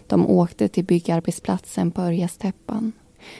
De 0.06 0.26
åkte 0.26 0.68
till 0.68 0.84
byggarbetsplatsen 0.84 1.90
på 1.90 2.02
Örjastäppan. 2.02 2.92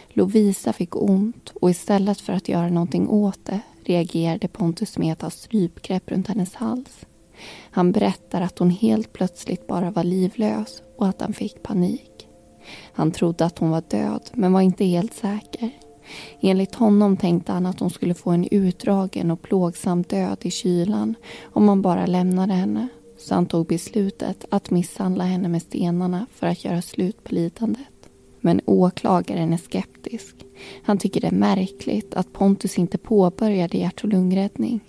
Lovisa 0.09 0.73
fick 0.73 0.97
ont 0.97 1.53
och 1.55 1.71
istället 1.71 2.21
för 2.21 2.33
att 2.33 2.49
göra 2.49 2.69
någonting 2.69 3.09
åt 3.09 3.45
det 3.45 3.61
reagerade 3.85 4.49
Pontus 4.49 4.99
med 4.99 5.13
att 5.13 5.23
ha 5.23 5.31
strypgrepp 5.31 6.11
runt 6.11 6.29
hennes 6.29 6.55
hals. 6.55 7.07
Han 7.71 7.93
berättar 7.93 8.41
att 8.41 8.59
hon 8.59 8.71
helt 8.71 9.13
plötsligt 9.13 9.67
bara 9.67 9.91
var 9.91 10.05
livlös 10.05 10.83
och 10.99 11.09
att 11.09 11.21
han 11.21 11.33
fick 11.33 11.63
panik. 11.63 12.29
Han 12.93 13.11
trodde 13.11 13.45
att 13.45 13.59
hon 13.59 13.71
var 13.71 13.83
död 13.89 14.31
men 14.33 14.53
var 14.53 14.61
inte 14.61 14.85
helt 14.85 15.15
säker. 15.15 15.71
Enligt 16.41 16.75
honom 16.75 17.17
tänkte 17.17 17.53
han 17.53 17.67
att 17.67 17.81
hon 17.81 17.91
skulle 17.91 18.15
få 18.15 18.31
en 18.31 18.49
utdragen 18.51 19.31
och 19.31 19.43
plågsam 19.43 20.03
död 20.03 20.39
i 20.41 20.51
kylan 20.51 21.15
om 21.43 21.65
man 21.65 21.83
bara 21.83 22.07
lämnade 22.07 22.53
henne. 22.55 22.89
Så 23.19 23.35
han 23.35 23.47
tog 23.47 23.67
beslutet 23.67 24.45
att 24.51 24.71
misshandla 24.71 25.25
henne 25.25 25.49
med 25.49 25.63
stenarna 25.63 26.27
för 26.35 26.47
att 26.47 26.65
göra 26.65 26.83
slut 26.83 27.25
på 27.25 27.35
lidandet. 27.35 27.98
Men 28.49 28.61
åklagaren 28.65 29.53
är 29.53 29.57
skeptisk. 29.57 30.37
Han 30.83 30.99
tycker 30.99 31.21
det 31.21 31.27
är 31.27 31.33
märkligt 31.33 32.15
att 32.15 32.33
Pontus 32.33 32.79
inte 32.79 32.99
påbörjade 32.99 33.79
hjärt 33.79 34.05
och 34.05 34.09
lungräddning. 34.09 34.81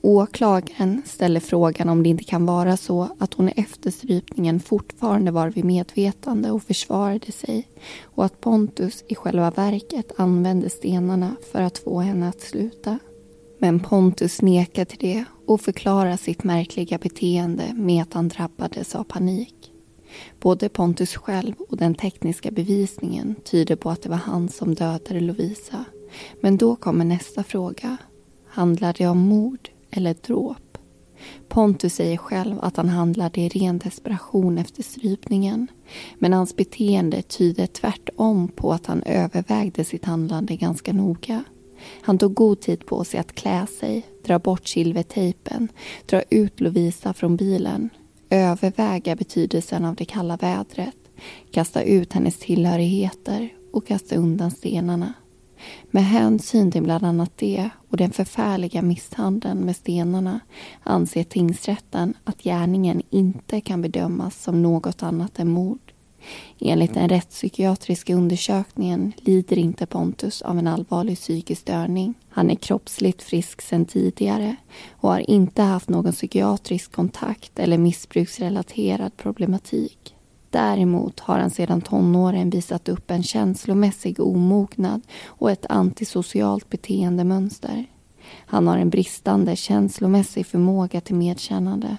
Åklagaren 0.00 1.02
ställer 1.06 1.40
frågan 1.40 1.88
om 1.88 2.02
det 2.02 2.08
inte 2.08 2.24
kan 2.24 2.46
vara 2.46 2.76
så 2.76 3.08
att 3.18 3.34
hon 3.34 3.48
efter 3.48 3.90
strypningen 3.90 4.60
fortfarande 4.60 5.30
var 5.30 5.50
vid 5.50 5.64
medvetande 5.64 6.50
och 6.50 6.62
försvarade 6.62 7.32
sig 7.32 7.68
och 8.02 8.24
att 8.24 8.40
Pontus 8.40 9.04
i 9.08 9.14
själva 9.14 9.50
verket 9.50 10.12
använde 10.16 10.70
stenarna 10.70 11.36
för 11.52 11.62
att 11.62 11.78
få 11.78 12.00
henne 12.00 12.28
att 12.28 12.40
sluta. 12.40 12.98
Men 13.58 13.80
Pontus 13.80 14.42
nekar 14.42 14.84
till 14.84 14.98
det 14.98 15.24
och 15.46 15.60
förklarar 15.60 16.16
sitt 16.16 16.44
märkliga 16.44 16.98
beteende 16.98 17.64
med 17.74 18.02
att 18.02 18.12
han 18.14 18.28
drabbades 18.28 18.94
av 18.94 19.04
panik. 19.04 19.53
Både 20.40 20.68
Pontus 20.68 21.16
själv 21.16 21.54
och 21.68 21.76
den 21.76 21.94
tekniska 21.94 22.50
bevisningen 22.50 23.34
tyder 23.44 23.76
på 23.76 23.90
att 23.90 24.02
det 24.02 24.08
var 24.08 24.16
han 24.16 24.48
som 24.48 24.74
dödade 24.74 25.20
Lovisa. 25.20 25.84
Men 26.40 26.56
då 26.56 26.76
kommer 26.76 27.04
nästa 27.04 27.44
fråga. 27.44 27.96
Handlar 28.48 28.94
det 28.98 29.06
om 29.06 29.18
mord 29.18 29.68
eller 29.90 30.14
dråp. 30.26 30.78
Pontus 31.48 31.94
säger 31.94 32.16
själv 32.16 32.56
att 32.60 32.76
han 32.76 32.88
handlade 32.88 33.40
i 33.40 33.48
ren 33.48 33.78
desperation 33.78 34.58
efter 34.58 34.82
strypningen. 34.82 35.66
Men 36.18 36.32
hans 36.32 36.56
beteende 36.56 37.22
tyder 37.22 37.66
tvärtom 37.66 38.48
på 38.48 38.72
att 38.72 38.86
han 38.86 39.02
övervägde 39.02 39.84
sitt 39.84 40.04
handlande 40.04 40.56
ganska 40.56 40.92
noga. 40.92 41.44
Han 42.02 42.18
tog 42.18 42.34
god 42.34 42.60
tid 42.60 42.86
på 42.86 43.04
sig 43.04 43.20
att 43.20 43.34
klä 43.34 43.66
sig, 43.80 44.06
dra 44.24 44.38
bort 44.38 44.68
silvertejpen, 44.68 45.68
dra 46.06 46.22
ut 46.30 46.60
Lovisa 46.60 47.12
från 47.14 47.36
bilen, 47.36 47.90
överväga 48.34 49.16
betydelsen 49.16 49.84
av 49.84 49.94
det 49.94 50.04
kalla 50.04 50.36
vädret, 50.36 50.96
kasta 51.50 51.82
ut 51.82 52.12
hennes 52.12 52.38
tillhörigheter 52.38 53.48
och 53.72 53.86
kasta 53.86 54.16
undan 54.16 54.50
stenarna. 54.50 55.12
Med 55.90 56.04
hänsyn 56.04 56.72
till 56.72 56.82
bland 56.82 57.04
annat 57.04 57.32
det 57.36 57.70
och 57.88 57.96
den 57.96 58.10
förfärliga 58.10 58.82
misshandeln 58.82 59.58
med 59.58 59.76
stenarna 59.76 60.40
anser 60.82 61.24
tingsrätten 61.24 62.14
att 62.24 62.42
gärningen 62.42 63.02
inte 63.10 63.60
kan 63.60 63.82
bedömas 63.82 64.42
som 64.42 64.62
något 64.62 65.02
annat 65.02 65.38
än 65.38 65.50
mord. 65.50 65.83
Enligt 66.60 66.94
den 66.94 67.08
rättspsykiatriska 67.08 68.14
undersökningen 68.14 69.12
lider 69.16 69.58
inte 69.58 69.86
Pontus 69.86 70.42
av 70.42 70.58
en 70.58 70.66
allvarlig 70.66 71.16
psykisk 71.16 71.60
störning. 71.60 72.14
Han 72.28 72.50
är 72.50 72.54
kroppsligt 72.54 73.22
frisk 73.22 73.62
sedan 73.62 73.84
tidigare 73.84 74.56
och 74.90 75.10
har 75.10 75.30
inte 75.30 75.62
haft 75.62 75.88
någon 75.88 76.12
psykiatrisk 76.12 76.92
kontakt 76.92 77.58
eller 77.58 77.78
missbruksrelaterad 77.78 79.16
problematik. 79.16 80.14
Däremot 80.50 81.20
har 81.20 81.38
han 81.38 81.50
sedan 81.50 81.80
tonåren 81.80 82.50
visat 82.50 82.88
upp 82.88 83.10
en 83.10 83.22
känslomässig 83.22 84.20
omognad 84.20 85.00
och 85.24 85.50
ett 85.50 85.66
antisocialt 85.68 86.70
beteendemönster. 86.70 87.86
Han 88.46 88.66
har 88.66 88.78
en 88.78 88.90
bristande 88.90 89.56
känslomässig 89.56 90.46
förmåga 90.46 91.00
till 91.00 91.14
medkännande. 91.14 91.96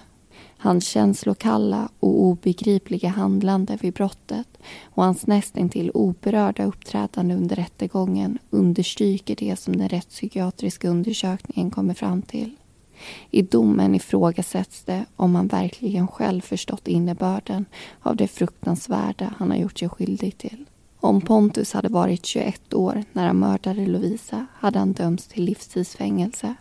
Hans 0.58 0.86
känslokalla 0.86 1.88
och 2.00 2.20
obegripliga 2.20 3.08
handlande 3.08 3.78
vid 3.80 3.94
brottet 3.94 4.48
och 4.84 5.04
hans 5.04 5.26
nästintill 5.26 5.90
oberörda 5.94 6.64
uppträdande 6.64 7.34
under 7.34 7.56
rättegången 7.56 8.38
understryker 8.50 9.36
det 9.36 9.56
som 9.56 9.76
den 9.76 9.88
rättspsykiatriska 9.88 10.88
undersökningen 10.88 11.70
kommer 11.70 11.94
fram 11.94 12.22
till. 12.22 12.56
I 13.30 13.42
domen 13.42 13.94
ifrågasätts 13.94 14.84
det 14.84 15.04
om 15.16 15.34
han 15.34 15.46
verkligen 15.46 16.08
själv 16.08 16.40
förstått 16.40 16.88
innebörden 16.88 17.64
av 18.00 18.16
det 18.16 18.28
fruktansvärda 18.28 19.34
han 19.38 19.50
har 19.50 19.56
gjort 19.58 19.78
sig 19.78 19.88
skyldig 19.88 20.38
till. 20.38 20.64
Om 21.00 21.20
Pontus 21.20 21.72
hade 21.72 21.88
varit 21.88 22.26
21 22.26 22.74
år 22.74 23.04
när 23.12 23.26
han 23.26 23.38
mördade 23.38 23.86
Lovisa 23.86 24.46
hade 24.54 24.78
han 24.78 24.92
dömts 24.92 25.26
till 25.26 25.44
livstidsfängelse. 25.44 26.54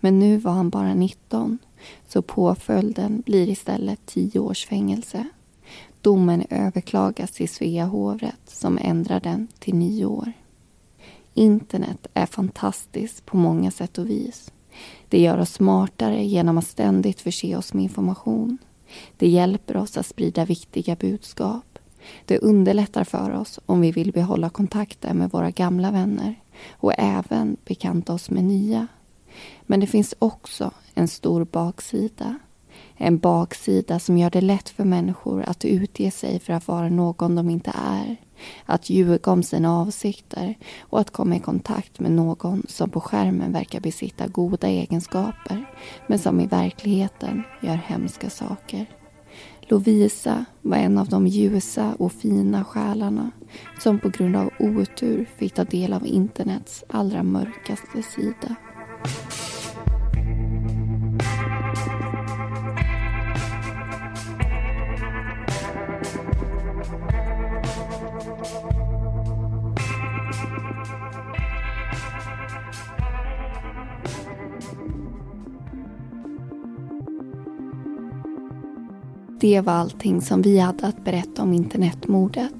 Men 0.00 0.18
nu 0.18 0.36
var 0.36 0.52
han 0.52 0.70
bara 0.70 0.94
19, 0.94 1.58
så 2.08 2.22
påföljden 2.22 3.22
blir 3.26 3.48
istället 3.48 4.06
10 4.06 4.38
års 4.38 4.66
fängelse. 4.66 5.24
Domen 6.00 6.44
överklagas 6.50 7.30
till 7.30 7.48
Svea 7.48 7.86
hovrätt 7.86 8.50
som 8.50 8.78
ändrar 8.82 9.20
den 9.20 9.48
till 9.58 9.74
9 9.74 10.04
år. 10.04 10.32
Internet 11.34 12.06
är 12.14 12.26
fantastiskt 12.26 13.26
på 13.26 13.36
många 13.36 13.70
sätt 13.70 13.98
och 13.98 14.10
vis. 14.10 14.52
Det 15.08 15.20
gör 15.20 15.38
oss 15.38 15.52
smartare 15.52 16.24
genom 16.24 16.58
att 16.58 16.66
ständigt 16.66 17.20
förse 17.20 17.56
oss 17.56 17.74
med 17.74 17.82
information. 17.82 18.58
Det 19.16 19.28
hjälper 19.28 19.76
oss 19.76 19.96
att 19.96 20.06
sprida 20.06 20.44
viktiga 20.44 20.96
budskap. 20.96 21.78
Det 22.24 22.38
underlättar 22.38 23.04
för 23.04 23.30
oss 23.30 23.60
om 23.66 23.80
vi 23.80 23.92
vill 23.92 24.12
behålla 24.12 24.50
kontakten 24.50 25.18
med 25.18 25.30
våra 25.30 25.50
gamla 25.50 25.90
vänner 25.90 26.40
och 26.70 26.92
även 26.98 27.56
bekanta 27.64 28.12
oss 28.12 28.30
med 28.30 28.44
nya. 28.44 28.86
Men 29.62 29.80
det 29.80 29.86
finns 29.86 30.14
också 30.18 30.70
en 30.94 31.08
stor 31.08 31.44
baksida. 31.44 32.38
En 32.96 33.18
baksida 33.18 33.98
som 33.98 34.18
gör 34.18 34.30
det 34.30 34.40
lätt 34.40 34.68
för 34.68 34.84
människor 34.84 35.44
att 35.46 35.64
utge 35.64 36.10
sig 36.10 36.40
för 36.40 36.52
att 36.52 36.68
vara 36.68 36.88
någon 36.88 37.34
de 37.34 37.50
inte 37.50 37.72
är. 37.74 38.16
Att 38.64 38.90
ljuga 38.90 39.32
om 39.32 39.42
sina 39.42 39.80
avsikter 39.80 40.54
och 40.80 41.00
att 41.00 41.10
komma 41.10 41.36
i 41.36 41.40
kontakt 41.40 42.00
med 42.00 42.12
någon 42.12 42.62
som 42.68 42.90
på 42.90 43.00
skärmen 43.00 43.52
verkar 43.52 43.80
besitta 43.80 44.28
goda 44.28 44.68
egenskaper 44.68 45.64
men 46.06 46.18
som 46.18 46.40
i 46.40 46.46
verkligheten 46.46 47.42
gör 47.62 47.76
hemska 47.76 48.30
saker. 48.30 48.86
Lovisa 49.60 50.44
var 50.62 50.76
en 50.76 50.98
av 50.98 51.08
de 51.08 51.26
ljusa 51.26 51.94
och 51.98 52.12
fina 52.12 52.64
själarna 52.64 53.30
som 53.78 53.98
på 53.98 54.08
grund 54.08 54.36
av 54.36 54.50
otur 54.58 55.28
fick 55.36 55.54
ta 55.54 55.64
del 55.64 55.92
av 55.92 56.06
internets 56.06 56.84
allra 56.88 57.22
mörkaste 57.22 58.02
sida. 58.02 58.56
Det 79.40 79.60
var 79.60 79.72
allting 79.72 80.20
som 80.20 80.42
vi 80.42 80.58
hade 80.58 80.86
att 80.86 81.04
berätta 81.04 81.42
om 81.42 81.52
internetmordet. 81.52 82.54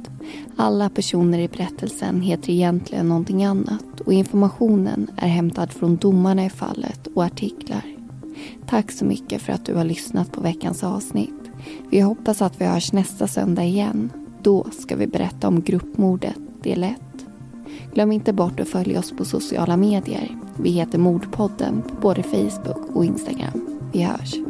Alla 0.57 0.91
personer 0.91 1.39
i 1.39 1.49
berättelsen 1.49 2.21
heter 2.21 2.51
egentligen 2.51 3.09
någonting 3.09 3.45
annat 3.45 3.90
och 4.11 4.15
informationen 4.15 5.11
är 5.17 5.29
hämtad 5.29 5.73
från 5.73 5.97
domarna 5.97 6.45
i 6.45 6.51
fallet 6.51 7.07
och 7.15 7.25
artiklar. 7.25 7.83
Tack 8.67 8.93
så 8.93 9.05
mycket 9.05 9.43
för 9.43 9.53
att 9.53 9.67
du 9.67 9.75
har 9.75 9.85
lyssnat 9.85 10.33
på 10.33 10.41
veckans 10.41 10.85
avsnitt. 10.85 11.51
Vi 11.91 12.01
hoppas 12.01 12.43
att 12.43 12.61
vi 12.61 12.65
hörs 12.65 12.93
nästa 12.93 13.27
söndag 13.27 13.65
igen. 13.65 14.11
Då 14.43 14.67
ska 14.71 14.97
vi 14.97 15.07
berätta 15.07 15.49
om 15.49 15.63
gruppmordet 15.63 16.37
del 16.63 16.85
1. 16.85 16.97
Glöm 17.95 18.13
inte 18.13 18.33
bort 18.33 18.61
att 18.61 18.69
följa 18.69 18.99
oss 18.99 19.13
på 19.17 19.25
sociala 19.25 19.77
medier. 19.77 20.37
Vi 20.57 20.71
heter 20.71 20.99
Mordpodden 20.99 21.83
på 21.83 21.95
både 22.01 22.23
Facebook 22.23 22.97
och 22.97 23.05
Instagram. 23.05 23.81
Vi 23.93 24.03
hörs. 24.03 24.50